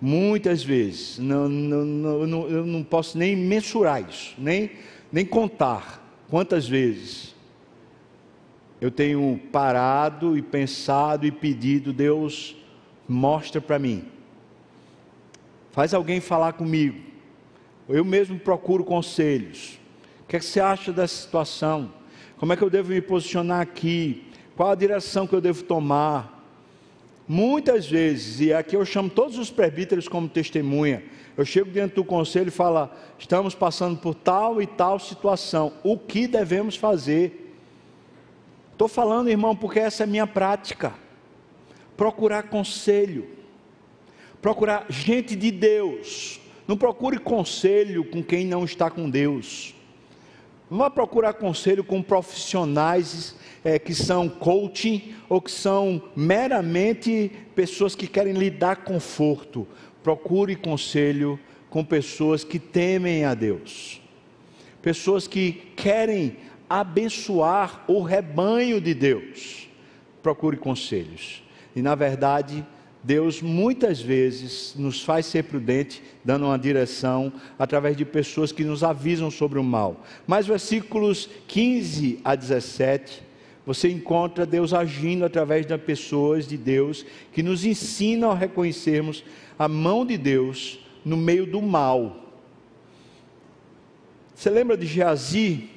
[0.00, 1.84] Muitas vezes, não, não,
[2.26, 4.72] não, eu não posso nem mensurar isso, nem,
[5.12, 7.32] nem contar quantas vezes
[8.82, 12.56] eu tenho parado e pensado e pedido, Deus,
[13.06, 14.11] mostra para mim.
[15.72, 17.00] Faz alguém falar comigo.
[17.88, 19.80] Eu mesmo procuro conselhos.
[20.20, 21.92] O que, é que você acha dessa situação?
[22.36, 24.26] Como é que eu devo me posicionar aqui?
[24.56, 26.40] Qual a direção que eu devo tomar?
[27.26, 31.02] Muitas vezes, e aqui eu chamo todos os presbíteros como testemunha,
[31.36, 35.96] eu chego diante do conselho e falo: estamos passando por tal e tal situação, o
[35.96, 37.54] que devemos fazer?
[38.72, 40.92] Estou falando, irmão, porque essa é a minha prática.
[41.96, 43.28] Procurar conselho,
[44.42, 46.40] procurar gente de Deus.
[46.66, 49.74] Não procure conselho com quem não está com Deus.
[50.68, 57.94] Não vá procurar conselho com profissionais é, que são coaching ou que são meramente pessoas
[57.94, 59.68] que querem lhe dar conforto.
[60.02, 61.38] Procure conselho
[61.70, 64.00] com pessoas que temem a Deus,
[64.80, 66.36] pessoas que querem
[66.68, 69.68] abençoar o rebanho de Deus.
[70.22, 71.42] Procure conselhos.
[71.76, 72.64] E na verdade,
[73.04, 78.84] Deus muitas vezes nos faz ser prudente, dando uma direção através de pessoas que nos
[78.84, 80.04] avisam sobre o mal.
[80.26, 83.22] Mas versículos 15 a 17,
[83.66, 89.24] você encontra Deus agindo através das pessoas de Deus que nos ensinam a reconhecermos
[89.58, 92.22] a mão de Deus no meio do mal.
[94.34, 95.68] Você lembra de Geazi?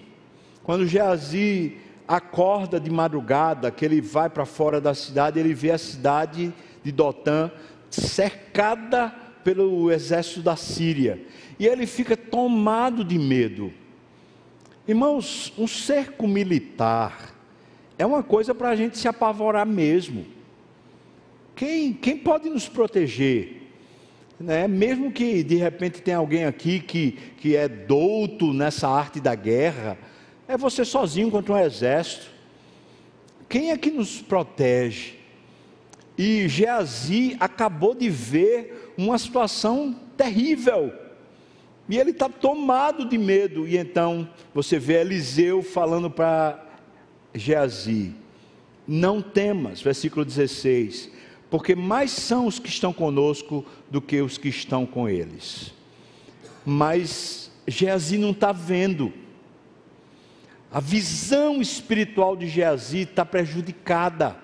[0.64, 5.78] Quando Geazi acorda de madrugada, que ele vai para fora da cidade, ele vê a
[5.78, 6.54] cidade
[6.86, 7.52] de Dotã
[7.90, 9.10] cercada
[9.44, 11.20] pelo exército da Síria.
[11.60, 13.74] E ele fica tomado de medo.
[14.88, 17.34] Irmãos, um cerco militar
[17.98, 20.28] é uma coisa para a gente se apavorar mesmo.
[21.56, 23.64] Quem, quem pode nos proteger?
[24.40, 24.68] Né?
[24.68, 29.98] Mesmo que de repente tenha alguém aqui que, que é douto nessa arte da guerra,
[30.48, 32.28] é você sozinho contra um exército.
[33.50, 35.25] Quem é que nos protege?
[36.18, 40.94] E Geazi acabou de ver uma situação terrível.
[41.90, 43.68] E ele está tomado de medo.
[43.68, 46.64] E então você vê Eliseu falando para
[47.34, 48.14] Geazi:
[48.88, 51.12] Não temas, versículo 16,
[51.50, 55.74] porque mais são os que estão conosco do que os que estão com eles.
[56.66, 59.14] Mas Geazi não está vendo
[60.76, 64.36] a visão espiritual de Geazi está prejudicada.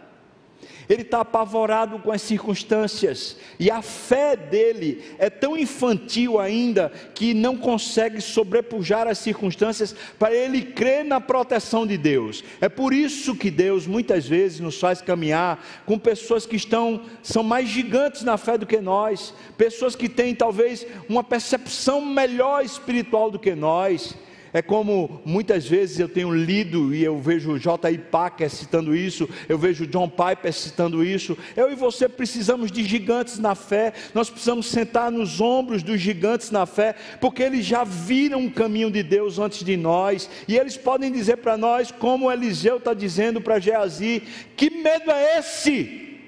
[0.91, 7.33] Ele está apavorado com as circunstâncias, e a fé dele é tão infantil ainda que
[7.33, 12.43] não consegue sobrepujar as circunstâncias para ele crer na proteção de Deus.
[12.59, 17.41] É por isso que Deus muitas vezes nos faz caminhar com pessoas que estão são
[17.41, 23.31] mais gigantes na fé do que nós, pessoas que têm talvez uma percepção melhor espiritual
[23.31, 24.13] do que nós
[24.53, 27.97] é como muitas vezes eu tenho lido e eu vejo J.I.
[27.97, 31.37] Packer citando isso, eu vejo John Piper citando isso.
[31.55, 36.51] Eu e você precisamos de gigantes na fé, nós precisamos sentar nos ombros dos gigantes
[36.51, 40.75] na fé, porque eles já viram o caminho de Deus antes de nós, e eles
[40.75, 44.23] podem dizer para nós, como Eliseu está dizendo para Geazi:
[44.55, 46.19] que medo é esse?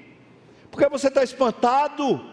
[0.70, 2.32] Porque você está espantado?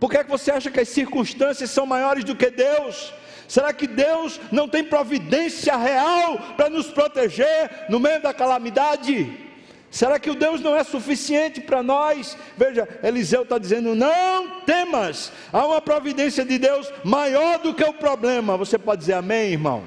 [0.00, 3.12] Por que, é que você acha que as circunstâncias são maiores do que Deus?
[3.48, 9.46] Será que Deus não tem providência real para nos proteger no meio da calamidade?
[9.90, 12.36] Será que o Deus não é suficiente para nós?
[12.56, 17.94] Veja, Eliseu está dizendo: não temas, há uma providência de Deus maior do que o
[17.94, 18.56] problema.
[18.56, 19.84] Você pode dizer amém, irmão?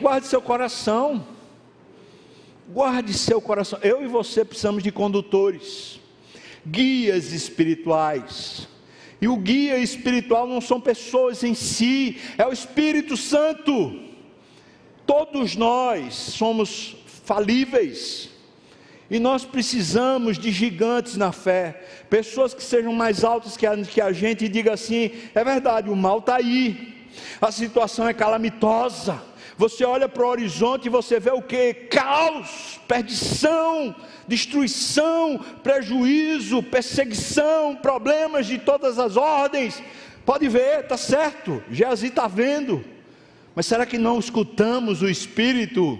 [0.00, 1.26] Guarde seu coração,
[2.68, 3.78] guarde seu coração.
[3.82, 6.00] Eu e você precisamos de condutores,
[6.66, 8.68] guias espirituais
[9.20, 14.00] e o guia espiritual não são pessoas em si, é o Espírito Santo.
[15.06, 18.30] Todos nós somos falíveis.
[19.08, 24.00] E nós precisamos de gigantes na fé, pessoas que sejam mais altas que a, que
[24.00, 27.06] a gente e diga assim: é verdade, o mal está aí,
[27.40, 29.22] a situação é calamitosa,
[29.56, 31.72] você olha para o horizonte e você vê o que?
[31.74, 33.94] Caos, perdição,
[34.28, 39.82] destruição, prejuízo, perseguição, problemas de todas as ordens.
[40.24, 42.84] Pode ver, está certo, Geazi está vendo.
[43.54, 45.98] Mas será que não escutamos o Espírito?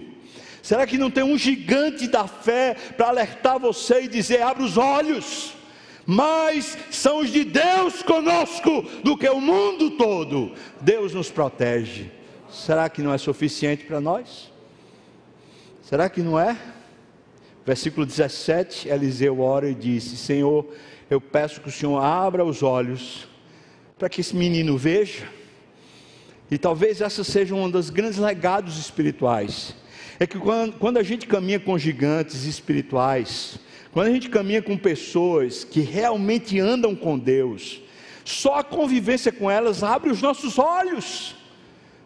[0.61, 4.77] Será que não tem um gigante da fé para alertar você e dizer: abra os
[4.77, 5.57] olhos?
[6.09, 10.53] mais são os de Deus conosco do que o mundo todo.
[10.79, 12.16] Deus nos protege.
[12.51, 14.51] Será que não é suficiente para nós?
[15.83, 16.57] Será que não é?
[17.65, 20.65] Versículo 17: Eliseu ora e disse: Senhor,
[21.09, 23.27] eu peço que o Senhor abra os olhos
[23.97, 25.27] para que esse menino veja.
[26.49, 29.75] E talvez essa seja um dos grandes legados espirituais.
[30.19, 33.59] é que quando, quando a gente caminha com gigantes espirituais,
[33.91, 37.81] quando a gente caminha com pessoas que realmente andam com Deus,
[38.23, 41.36] só a convivência com elas abre os nossos olhos.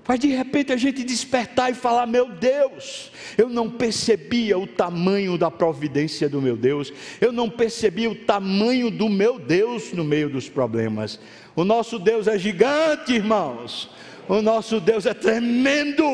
[0.04, 5.38] Faz de repente a gente despertar e falar: Meu Deus, eu não percebia o tamanho
[5.38, 10.30] da providência do meu Deus, eu não percebia o tamanho do meu Deus no meio
[10.30, 11.20] dos problemas.
[11.56, 13.90] O nosso Deus é gigante, irmãos.
[14.28, 16.06] O nosso Deus é tremendo,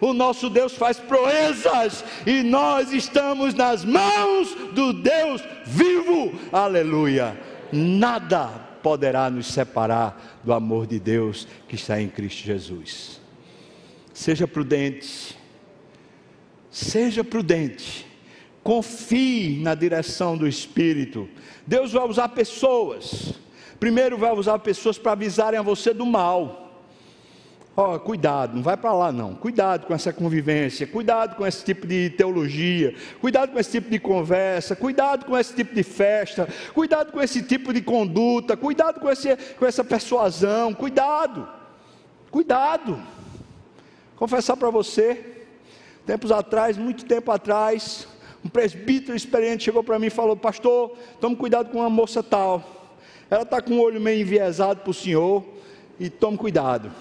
[0.00, 7.40] o nosso Deus faz proezas, e nós estamos nas mãos do Deus vivo, aleluia.
[7.72, 8.48] Nada
[8.82, 13.23] poderá nos separar do amor de Deus que está em Cristo Jesus.
[14.14, 15.36] Seja prudente,
[16.70, 18.06] seja prudente,
[18.62, 21.28] confie na direção do Espírito.
[21.66, 23.34] Deus vai usar pessoas,
[23.78, 26.64] primeiro vai usar pessoas para avisarem a você do mal
[27.76, 29.34] Ó, oh, cuidado, não vai para lá não.
[29.34, 33.98] Cuidado com essa convivência, cuidado com esse tipo de teologia, cuidado com esse tipo de
[33.98, 39.10] conversa, cuidado com esse tipo de festa, cuidado com esse tipo de conduta, cuidado com,
[39.10, 41.48] esse, com essa persuasão, cuidado.
[42.30, 42.96] Cuidado.
[44.16, 45.20] Confessar para você,
[46.06, 48.06] tempos atrás, muito tempo atrás,
[48.44, 52.92] um presbítero experiente chegou para mim e falou: Pastor, tome cuidado com uma moça tal.
[53.30, 55.44] Ela está com o olho meio enviesado para o senhor,
[55.98, 56.92] e tome cuidado.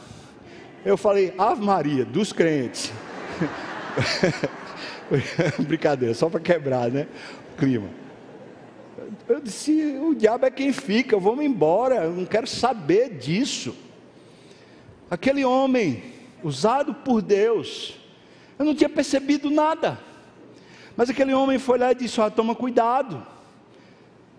[0.86, 2.92] Eu falei, Ave Maria, dos crentes.
[5.60, 7.08] Brincadeira, só para quebrar, né?
[7.54, 7.90] O clima.
[9.28, 13.76] Eu disse, o diabo é quem fica, vamos embora, eu não quero saber disso.
[15.10, 16.04] Aquele homem,
[16.44, 17.94] usado por Deus,
[18.58, 20.00] eu não tinha percebido nada.
[20.96, 23.26] Mas aquele homem foi lá e disse: oh, toma cuidado.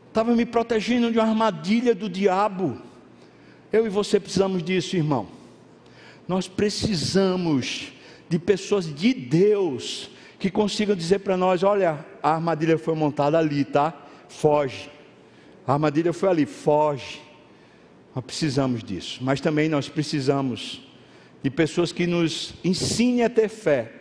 [0.08, 2.78] Estava me protegendo de uma armadilha do diabo.
[3.72, 5.26] Eu e você precisamos disso, irmão.
[6.28, 7.92] Nós precisamos
[8.28, 13.64] de pessoas de Deus que consigam dizer para nós: olha, a armadilha foi montada ali,
[13.64, 13.92] tá?
[14.28, 14.88] Foge.
[15.66, 17.20] A armadilha foi ali, foge.
[18.14, 20.80] Nós precisamos disso, mas também nós precisamos
[21.44, 23.92] de pessoas que nos ensinem a ter fé,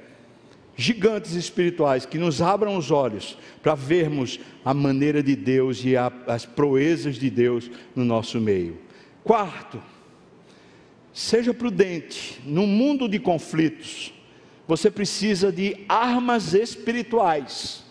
[0.75, 6.11] gigantes espirituais, que nos abram os olhos para vermos a maneira de Deus e a,
[6.25, 8.79] as proezas de Deus no nosso meio.
[9.23, 9.79] Quarto,
[11.13, 14.11] Seja prudente, no mundo de conflitos,
[14.67, 17.82] você precisa de armas espirituais.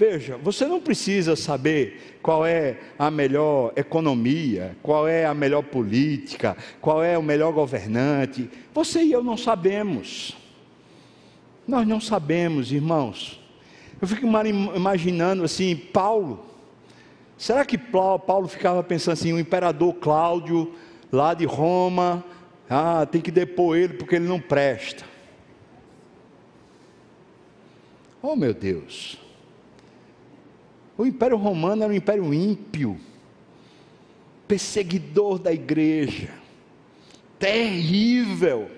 [0.00, 6.56] Veja, você não precisa saber qual é a melhor economia, qual é a melhor política,
[6.80, 8.48] qual é o melhor governante.
[8.72, 10.34] Você e eu não sabemos.
[11.68, 13.38] Nós não sabemos, irmãos.
[14.00, 14.26] Eu fico
[14.74, 16.46] imaginando assim, Paulo.
[17.36, 20.72] Será que Paulo ficava pensando assim, o imperador Cláudio
[21.12, 22.24] lá de Roma,
[22.70, 25.04] ah, tem que depor ele porque ele não presta.
[28.22, 29.28] Oh meu Deus!
[31.00, 33.00] O Império Romano era um império ímpio,
[34.46, 36.28] perseguidor da igreja,
[37.38, 38.70] terrível.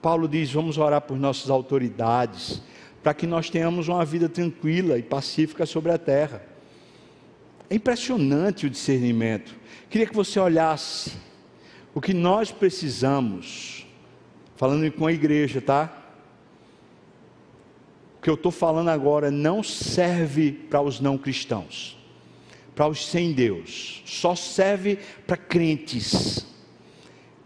[0.00, 2.62] Paulo diz: vamos orar por nossas autoridades,
[3.02, 6.40] para que nós tenhamos uma vida tranquila e pacífica sobre a terra.
[7.68, 9.52] É impressionante o discernimento.
[9.88, 11.14] Queria que você olhasse
[11.92, 13.88] o que nós precisamos,
[14.54, 15.99] falando com a igreja, tá?
[18.20, 21.96] O que eu estou falando agora não serve para os não cristãos,
[22.74, 26.44] para os sem Deus, só serve para crentes.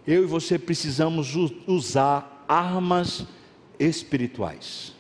[0.05, 1.33] Eu e você precisamos
[1.68, 3.25] usar armas
[3.79, 4.93] espirituais.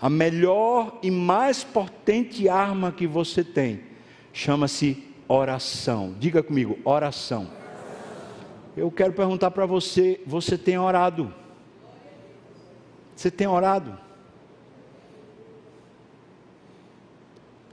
[0.00, 3.82] A melhor e mais potente arma que você tem
[4.32, 6.14] chama-se oração.
[6.18, 7.46] Diga comigo, oração.
[8.74, 11.41] Eu quero perguntar para você: você tem orado?
[13.14, 13.98] Você tem orado?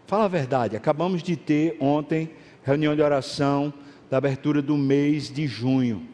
[0.08, 2.32] Fala a verdade, acabamos de ter ontem
[2.64, 3.74] reunião de oração
[4.10, 6.08] da abertura do mês de junho.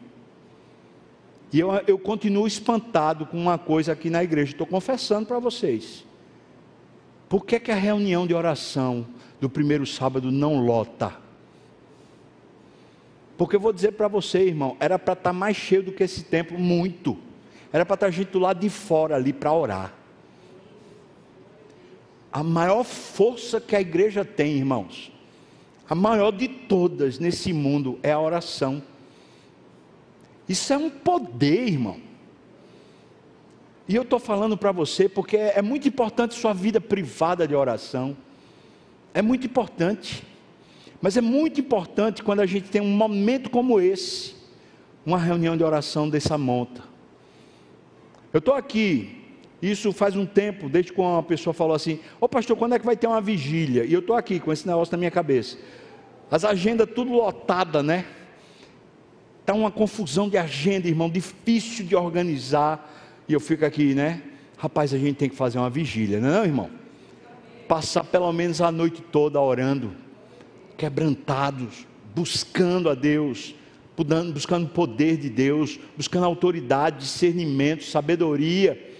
[1.52, 6.04] E eu, eu continuo espantado com uma coisa aqui na igreja, estou confessando para vocês.
[7.28, 9.06] Por que, que a reunião de oração
[9.40, 11.16] do primeiro sábado não lota.
[13.36, 16.24] Porque eu vou dizer para você, irmão, era para estar mais cheio do que esse
[16.24, 17.18] templo, muito.
[17.72, 19.92] Era para estar gente do lado de fora ali para orar.
[22.32, 25.10] A maior força que a igreja tem, irmãos,
[25.88, 28.82] a maior de todas nesse mundo é a oração.
[30.48, 32.00] Isso é um poder, irmão.
[33.88, 38.16] E eu estou falando para você porque é muito importante sua vida privada de oração.
[39.14, 40.24] É muito importante.
[41.00, 44.34] Mas é muito importante quando a gente tem um momento como esse,
[45.04, 46.82] uma reunião de oração dessa monta.
[48.36, 49.16] Eu estou aqui,
[49.62, 52.84] isso faz um tempo, desde quando uma pessoa falou assim: Ô pastor, quando é que
[52.84, 53.82] vai ter uma vigília?
[53.86, 55.56] E eu estou aqui com esse negócio na minha cabeça.
[56.30, 58.04] As agendas tudo lotada, né?
[59.40, 63.24] Está uma confusão de agenda, irmão, difícil de organizar.
[63.26, 64.20] E eu fico aqui, né?
[64.58, 66.70] Rapaz, a gente tem que fazer uma vigília, não é, não, irmão?
[67.66, 69.96] Passar pelo menos a noite toda orando,
[70.76, 73.54] quebrantados, buscando a Deus,
[74.32, 78.94] buscando poder de Deus, buscando autoridade, discernimento, sabedoria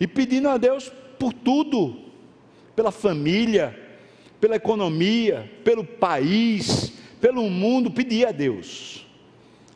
[0.00, 1.96] e pedindo a Deus por tudo,
[2.74, 3.78] pela família,
[4.40, 9.06] pela economia, pelo país, pelo mundo, pedir a Deus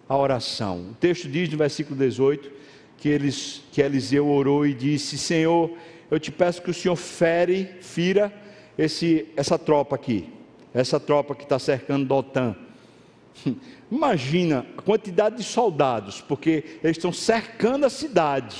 [0.09, 0.91] a oração.
[0.91, 2.51] O texto diz no versículo 18
[2.99, 5.71] que, eles, que Eliseu orou e disse: Senhor,
[6.11, 8.33] eu te peço que o Senhor fere, fira
[8.77, 10.29] esse, essa tropa aqui,
[10.75, 12.55] essa tropa que está cercando Dotã.
[13.91, 18.57] Imagina a quantidade de soldados, porque eles estão cercando a cidade.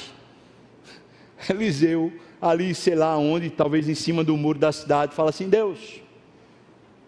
[1.49, 6.01] Eliseu, ali, sei lá onde, talvez em cima do muro da cidade, fala assim: Deus,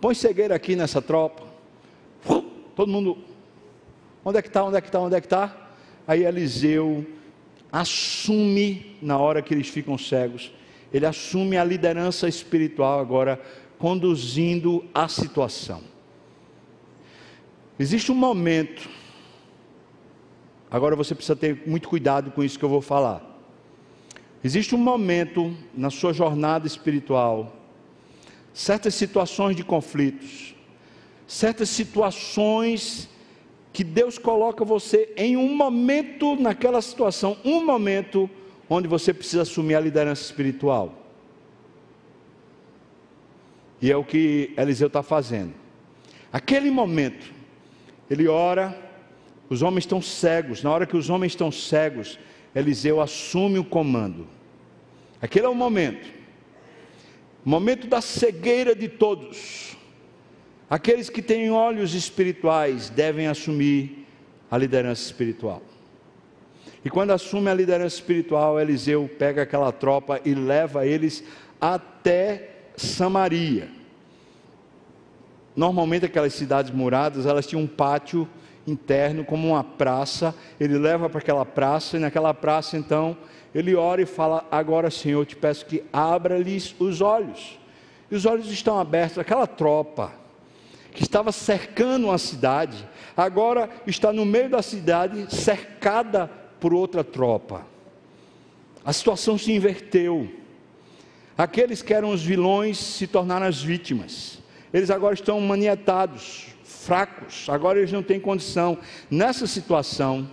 [0.01, 1.47] põe cegueira aqui nessa tropa.
[2.75, 3.19] Todo mundo,
[4.25, 5.71] onde é que está, onde é que está, onde é que está?
[6.07, 7.05] Aí Eliseu
[7.71, 10.53] assume, na hora que eles ficam cegos,
[10.93, 13.41] ele assume a liderança espiritual agora,
[13.79, 15.83] conduzindo a situação.
[17.79, 18.89] Existe um momento,
[20.71, 23.25] agora você precisa ter muito cuidado com isso que eu vou falar.
[24.43, 27.57] Existe um momento na sua jornada espiritual,
[28.53, 30.55] certas situações de conflitos,
[31.27, 33.09] certas situações
[33.73, 38.29] que Deus coloca você em um momento naquela situação, um momento
[38.69, 40.95] onde você precisa assumir a liderança espiritual.
[43.81, 45.55] E é o que Eliseu está fazendo.
[46.33, 47.38] Aquele momento,
[48.11, 48.77] ele ora,
[49.49, 50.63] os homens estão cegos.
[50.63, 52.19] Na hora que os homens estão cegos,
[52.55, 54.27] Eliseu assume o comando.
[55.21, 56.09] Aquele é o momento,
[57.45, 59.77] o momento da cegueira de todos.
[60.71, 64.07] Aqueles que têm olhos espirituais devem assumir
[64.51, 65.63] a liderança espiritual.
[66.85, 71.25] E quando assume a liderança espiritual, Eliseu pega aquela tropa e leva eles
[71.61, 73.78] até Samaria.
[75.59, 78.29] Normalmente aquelas cidades muradas, elas tinham um pátio
[78.65, 83.17] interno como uma praça, ele leva para aquela praça e naquela praça então
[83.53, 87.59] ele ora e fala: Agora, Senhor, eu te peço que abra-lhes os olhos.
[88.09, 89.19] E os olhos estão abertos.
[89.19, 90.13] Aquela tropa
[90.93, 96.31] que estava cercando uma cidade, agora está no meio da cidade, cercada
[96.61, 97.67] por outra tropa.
[98.85, 100.31] A situação se inverteu.
[101.37, 104.38] Aqueles que eram os vilões se tornaram as vítimas.
[104.73, 108.79] Eles agora estão manietados, fracos, agora eles não têm condição.
[109.11, 110.29] Nessa situação,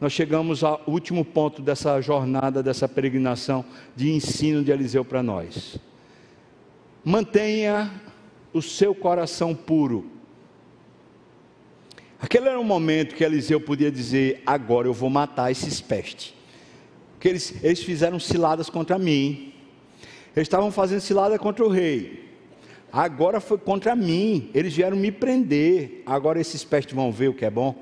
[0.00, 5.78] nós chegamos ao último ponto dessa jornada, dessa peregrinação de ensino de Eliseu para nós.
[7.04, 7.90] Mantenha
[8.52, 10.10] o seu coração puro.
[12.20, 16.34] Aquele era um momento que Eliseu podia dizer: agora eu vou matar esses pestes.
[17.12, 19.52] Porque eles, eles fizeram ciladas contra mim.
[20.34, 22.29] Eles estavam fazendo cilada contra o rei.
[22.92, 24.50] Agora foi contra mim.
[24.52, 26.02] Eles vieram me prender.
[26.04, 27.74] Agora esses pestes vão ver o que é bom.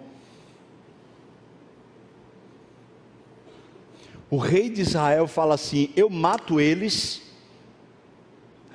[4.31, 7.23] O rei de Israel fala assim: Eu mato eles.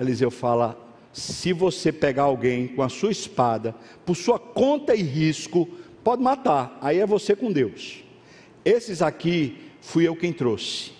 [0.00, 0.76] Eliseu fala:
[1.12, 3.74] Se você pegar alguém com a sua espada,
[4.04, 5.68] por sua conta e risco,
[6.02, 6.76] pode matar.
[6.80, 8.02] Aí é você com Deus.
[8.64, 10.92] Esses aqui fui eu quem trouxe.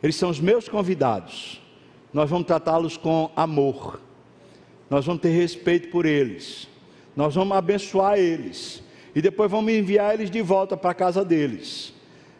[0.00, 1.60] Eles são os meus convidados.
[2.12, 4.00] Nós vamos tratá-los com amor
[4.92, 6.68] nós vamos ter respeito por eles,
[7.16, 8.82] nós vamos abençoar eles,
[9.14, 11.94] e depois vamos enviar eles de volta para a casa deles.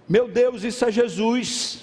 [0.06, 1.82] Meu Deus, isso é Jesus.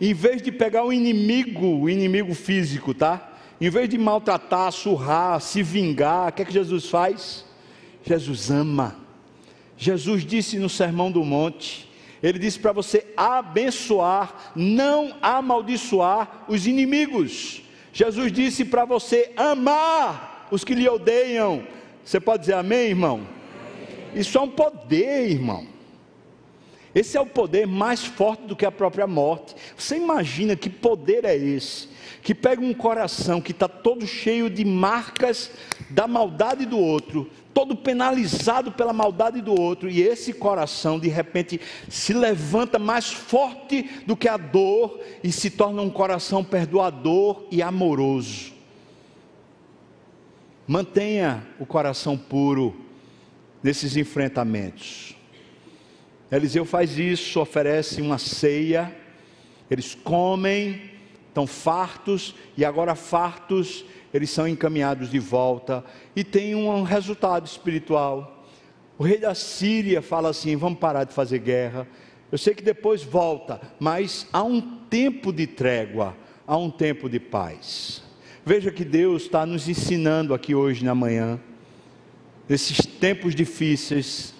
[0.00, 3.30] Em vez de pegar o inimigo, o inimigo físico, tá?
[3.60, 7.44] Em vez de maltratar, surrar, se vingar, o que é que Jesus faz?
[8.02, 8.96] Jesus ama.
[9.76, 11.86] Jesus disse no Sermão do Monte,
[12.22, 17.64] ele disse para você abençoar, não amaldiçoar os inimigos.
[18.00, 21.62] Jesus disse para você amar os que lhe odeiam.
[22.02, 23.20] Você pode dizer amém, irmão?
[24.14, 25.66] Isso é um poder, irmão.
[26.94, 29.54] Esse é o poder mais forte do que a própria morte.
[29.76, 31.88] Você imagina que poder é esse?
[32.22, 35.50] Que pega um coração que está todo cheio de marcas
[35.88, 41.60] da maldade do outro, todo penalizado pela maldade do outro, e esse coração de repente
[41.88, 47.62] se levanta mais forte do que a dor e se torna um coração perdoador e
[47.62, 48.52] amoroso.
[50.66, 52.76] Mantenha o coração puro
[53.62, 55.19] nesses enfrentamentos.
[56.30, 58.94] Eliseu faz isso, oferece uma ceia,
[59.70, 60.80] eles comem,
[61.28, 68.46] estão fartos, e agora fartos, eles são encaminhados de volta, e tem um resultado espiritual.
[68.96, 71.86] O rei da Síria fala assim: vamos parar de fazer guerra.
[72.30, 76.16] Eu sei que depois volta, mas há um tempo de trégua,
[76.46, 78.02] há um tempo de paz.
[78.44, 81.40] Veja que Deus está nos ensinando aqui hoje na manhã,
[82.48, 84.34] nesses tempos difíceis,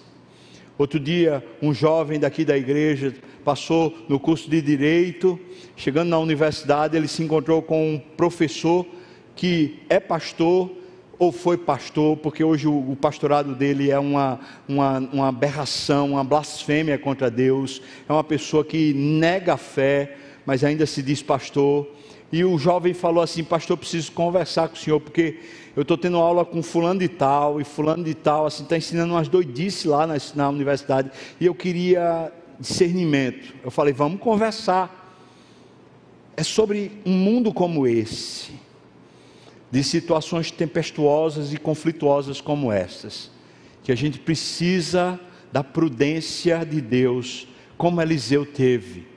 [0.77, 3.13] Outro dia, um jovem daqui da igreja
[3.43, 5.39] passou no curso de direito,
[5.75, 8.85] chegando na universidade, ele se encontrou com um professor
[9.35, 10.71] que é pastor
[11.21, 16.97] ou foi pastor, porque hoje o, pastorado dele é uma, uma, uma aberração, uma blasfêmia
[16.97, 20.15] contra Deus, é uma pessoa que nega a fé,
[20.47, 21.87] mas ainda se diz pastor.
[22.31, 25.39] E o jovem falou assim: Pastor, preciso conversar com o senhor, porque
[25.75, 29.13] eu estou tendo aula com fulano de tal, e fulano de tal, assim, está ensinando
[29.13, 33.55] umas doidices lá na, na universidade, e eu queria discernimento.
[33.63, 34.99] Eu falei, vamos conversar.
[36.35, 38.51] É sobre um mundo como esse,
[39.69, 43.31] de situações tempestuosas e conflituosas como essas,
[43.83, 45.19] que a gente precisa
[45.51, 47.47] da prudência de Deus,
[47.77, 49.07] como Eliseu teve.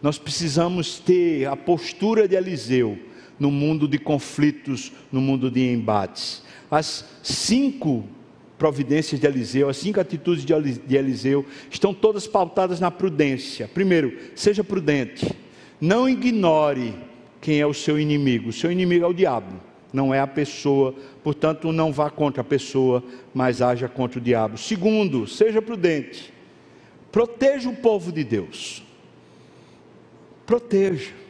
[0.00, 2.98] Nós precisamos ter a postura de Eliseu
[3.42, 6.44] no mundo de conflitos, no mundo de embates.
[6.70, 8.04] As cinco
[8.56, 13.66] providências de Eliseu, as cinco atitudes de Eliseu, estão todas pautadas na prudência.
[13.66, 15.28] Primeiro, seja prudente,
[15.80, 16.94] não ignore
[17.40, 18.50] quem é o seu inimigo.
[18.50, 19.60] O seu inimigo é o diabo,
[19.92, 23.02] não é a pessoa, portanto, não vá contra a pessoa,
[23.34, 24.56] mas haja contra o diabo.
[24.56, 26.32] Segundo, seja prudente,
[27.10, 28.84] proteja o povo de Deus.
[30.46, 31.21] Proteja.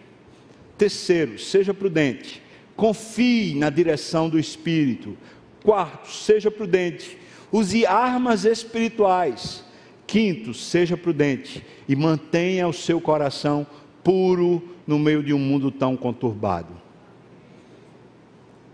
[0.83, 2.43] Terceiro, seja prudente.
[2.75, 5.17] Confie na direção do Espírito.
[5.63, 7.17] Quarto, seja prudente.
[7.53, 9.65] Use armas espirituais.
[10.09, 13.65] Quinto, seja prudente e mantenha o seu coração
[14.03, 16.75] puro no meio de um mundo tão conturbado.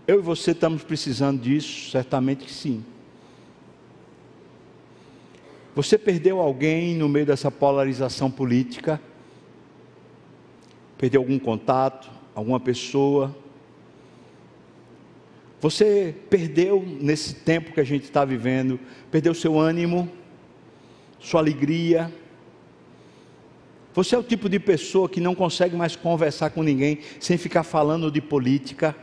[0.07, 1.91] Eu e você estamos precisando disso?
[1.91, 2.83] Certamente que sim.
[5.75, 8.99] Você perdeu alguém no meio dessa polarização política?
[10.99, 13.33] Perdeu algum contato, alguma pessoa.
[15.61, 18.77] Você perdeu nesse tempo que a gente está vivendo,
[19.09, 20.11] perdeu seu ânimo,
[21.17, 22.13] sua alegria.
[23.93, 27.63] Você é o tipo de pessoa que não consegue mais conversar com ninguém sem ficar
[27.63, 28.93] falando de política,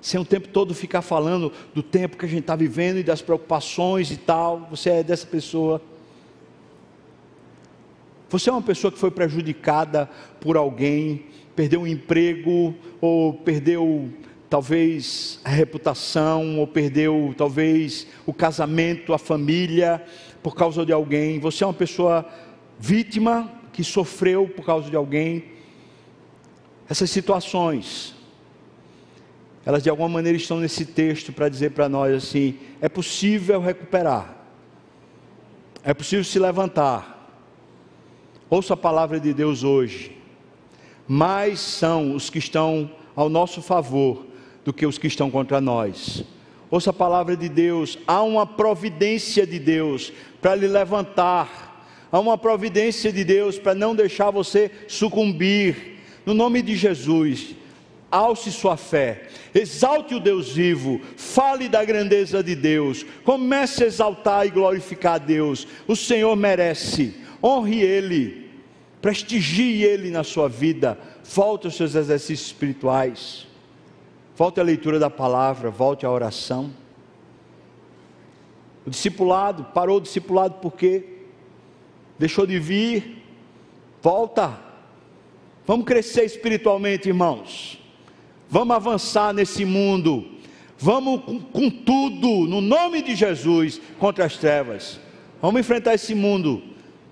[0.00, 3.20] sem o tempo todo ficar falando do tempo que a gente está vivendo e das
[3.20, 4.66] preocupações e tal.
[4.70, 5.89] Você é dessa pessoa.
[8.30, 10.08] Você é uma pessoa que foi prejudicada
[10.40, 11.26] por alguém,
[11.56, 14.08] perdeu um emprego, ou perdeu
[14.48, 20.00] talvez a reputação, ou perdeu talvez o casamento, a família,
[20.44, 21.40] por causa de alguém.
[21.40, 22.24] Você é uma pessoa
[22.78, 25.46] vítima que sofreu por causa de alguém.
[26.88, 28.14] Essas situações,
[29.66, 34.36] elas de alguma maneira estão nesse texto para dizer para nós assim: é possível recuperar,
[35.82, 37.19] é possível se levantar
[38.50, 40.10] Ouça a palavra de Deus hoje.
[41.06, 44.26] Mais são os que estão ao nosso favor
[44.64, 46.24] do que os que estão contra nós.
[46.68, 47.96] Ouça a palavra de Deus.
[48.08, 51.86] Há uma providência de Deus para lhe levantar.
[52.10, 56.00] Há uma providência de Deus para não deixar você sucumbir.
[56.26, 57.54] No nome de Jesus,
[58.10, 64.44] alce sua fé, exalte o Deus vivo, fale da grandeza de Deus, comece a exaltar
[64.44, 65.68] e glorificar a Deus.
[65.86, 68.39] O Senhor merece honre Ele,
[69.00, 73.46] prestigie Ele na sua vida, volte aos seus exercícios espirituais,
[74.36, 76.70] volte à leitura da palavra, volte à oração.
[78.86, 81.04] O discipulado, parou o discipulado porque
[82.18, 83.22] deixou de vir,
[84.02, 84.58] volta.
[85.66, 87.78] Vamos crescer espiritualmente, irmãos.
[88.48, 90.26] Vamos avançar nesse mundo.
[90.76, 94.98] Vamos com, com tudo, no nome de Jesus, contra as trevas.
[95.40, 96.62] Vamos enfrentar esse mundo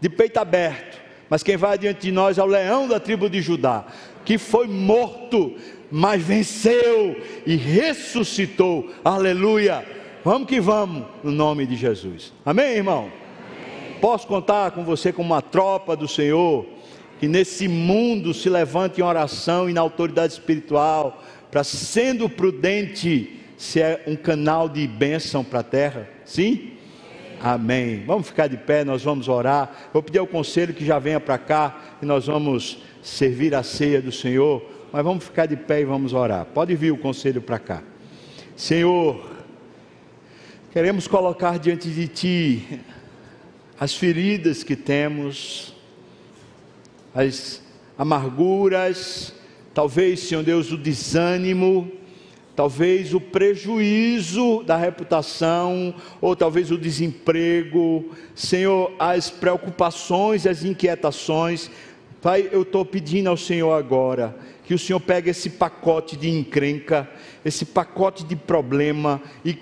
[0.01, 0.99] de peito aberto,
[1.29, 3.85] mas quem vai diante de nós é o leão da tribo de Judá,
[4.25, 5.55] que foi morto,
[5.91, 7.17] mas venceu
[7.47, 8.91] e ressuscitou.
[9.05, 9.85] Aleluia!
[10.25, 12.33] Vamos que vamos, no nome de Jesus.
[12.45, 13.11] Amém, irmão?
[13.11, 13.99] Amém.
[14.01, 16.67] Posso contar com você como uma tropa do Senhor,
[17.21, 24.03] que nesse mundo se levante em oração e na autoridade espiritual, para sendo prudente, ser
[24.07, 26.09] um canal de bênção para a terra?
[26.25, 26.73] Sim?
[27.41, 28.05] Amém.
[28.05, 29.89] Vamos ficar de pé, nós vamos orar.
[29.93, 34.03] Vou pedir ao conselho que já venha para cá e nós vamos servir a ceia
[34.03, 34.63] do Senhor.
[34.93, 36.47] Mas vamos ficar de pé e vamos orar.
[36.47, 37.83] Pode vir o conselho para cá.
[38.57, 39.25] Senhor,
[40.73, 42.81] queremos colocar diante de Ti
[43.79, 45.75] as feridas que temos,
[47.15, 47.63] as
[47.97, 49.33] amarguras,
[49.73, 51.91] talvez, Senhor Deus, o desânimo,
[52.59, 61.71] talvez o prejuízo da reputação, ou talvez o desemprego, Senhor, as preocupações, as inquietações.
[62.21, 67.09] Pai, eu estou pedindo ao Senhor agora que o Senhor pegue esse pacote de encrenca,
[67.45, 69.57] esse pacote de problema e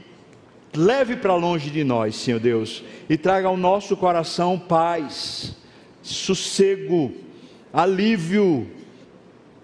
[0.74, 5.55] leve para longe de nós, Senhor Deus, e traga ao nosso coração paz,
[6.01, 7.12] sossego,
[7.70, 8.66] alívio.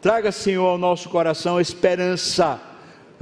[0.03, 2.72] Traga, Senhor, ao nosso coração esperança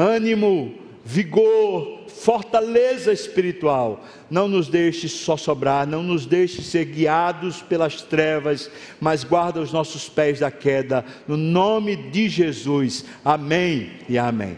[0.00, 0.74] ânimo,
[1.04, 4.04] vigor, fortaleza espiritual.
[4.30, 8.70] Não nos deixe só sobrar, não nos deixe ser guiados pelas trevas,
[9.00, 13.04] mas guarda os nossos pés da queda, no nome de Jesus.
[13.24, 14.56] Amém e amém.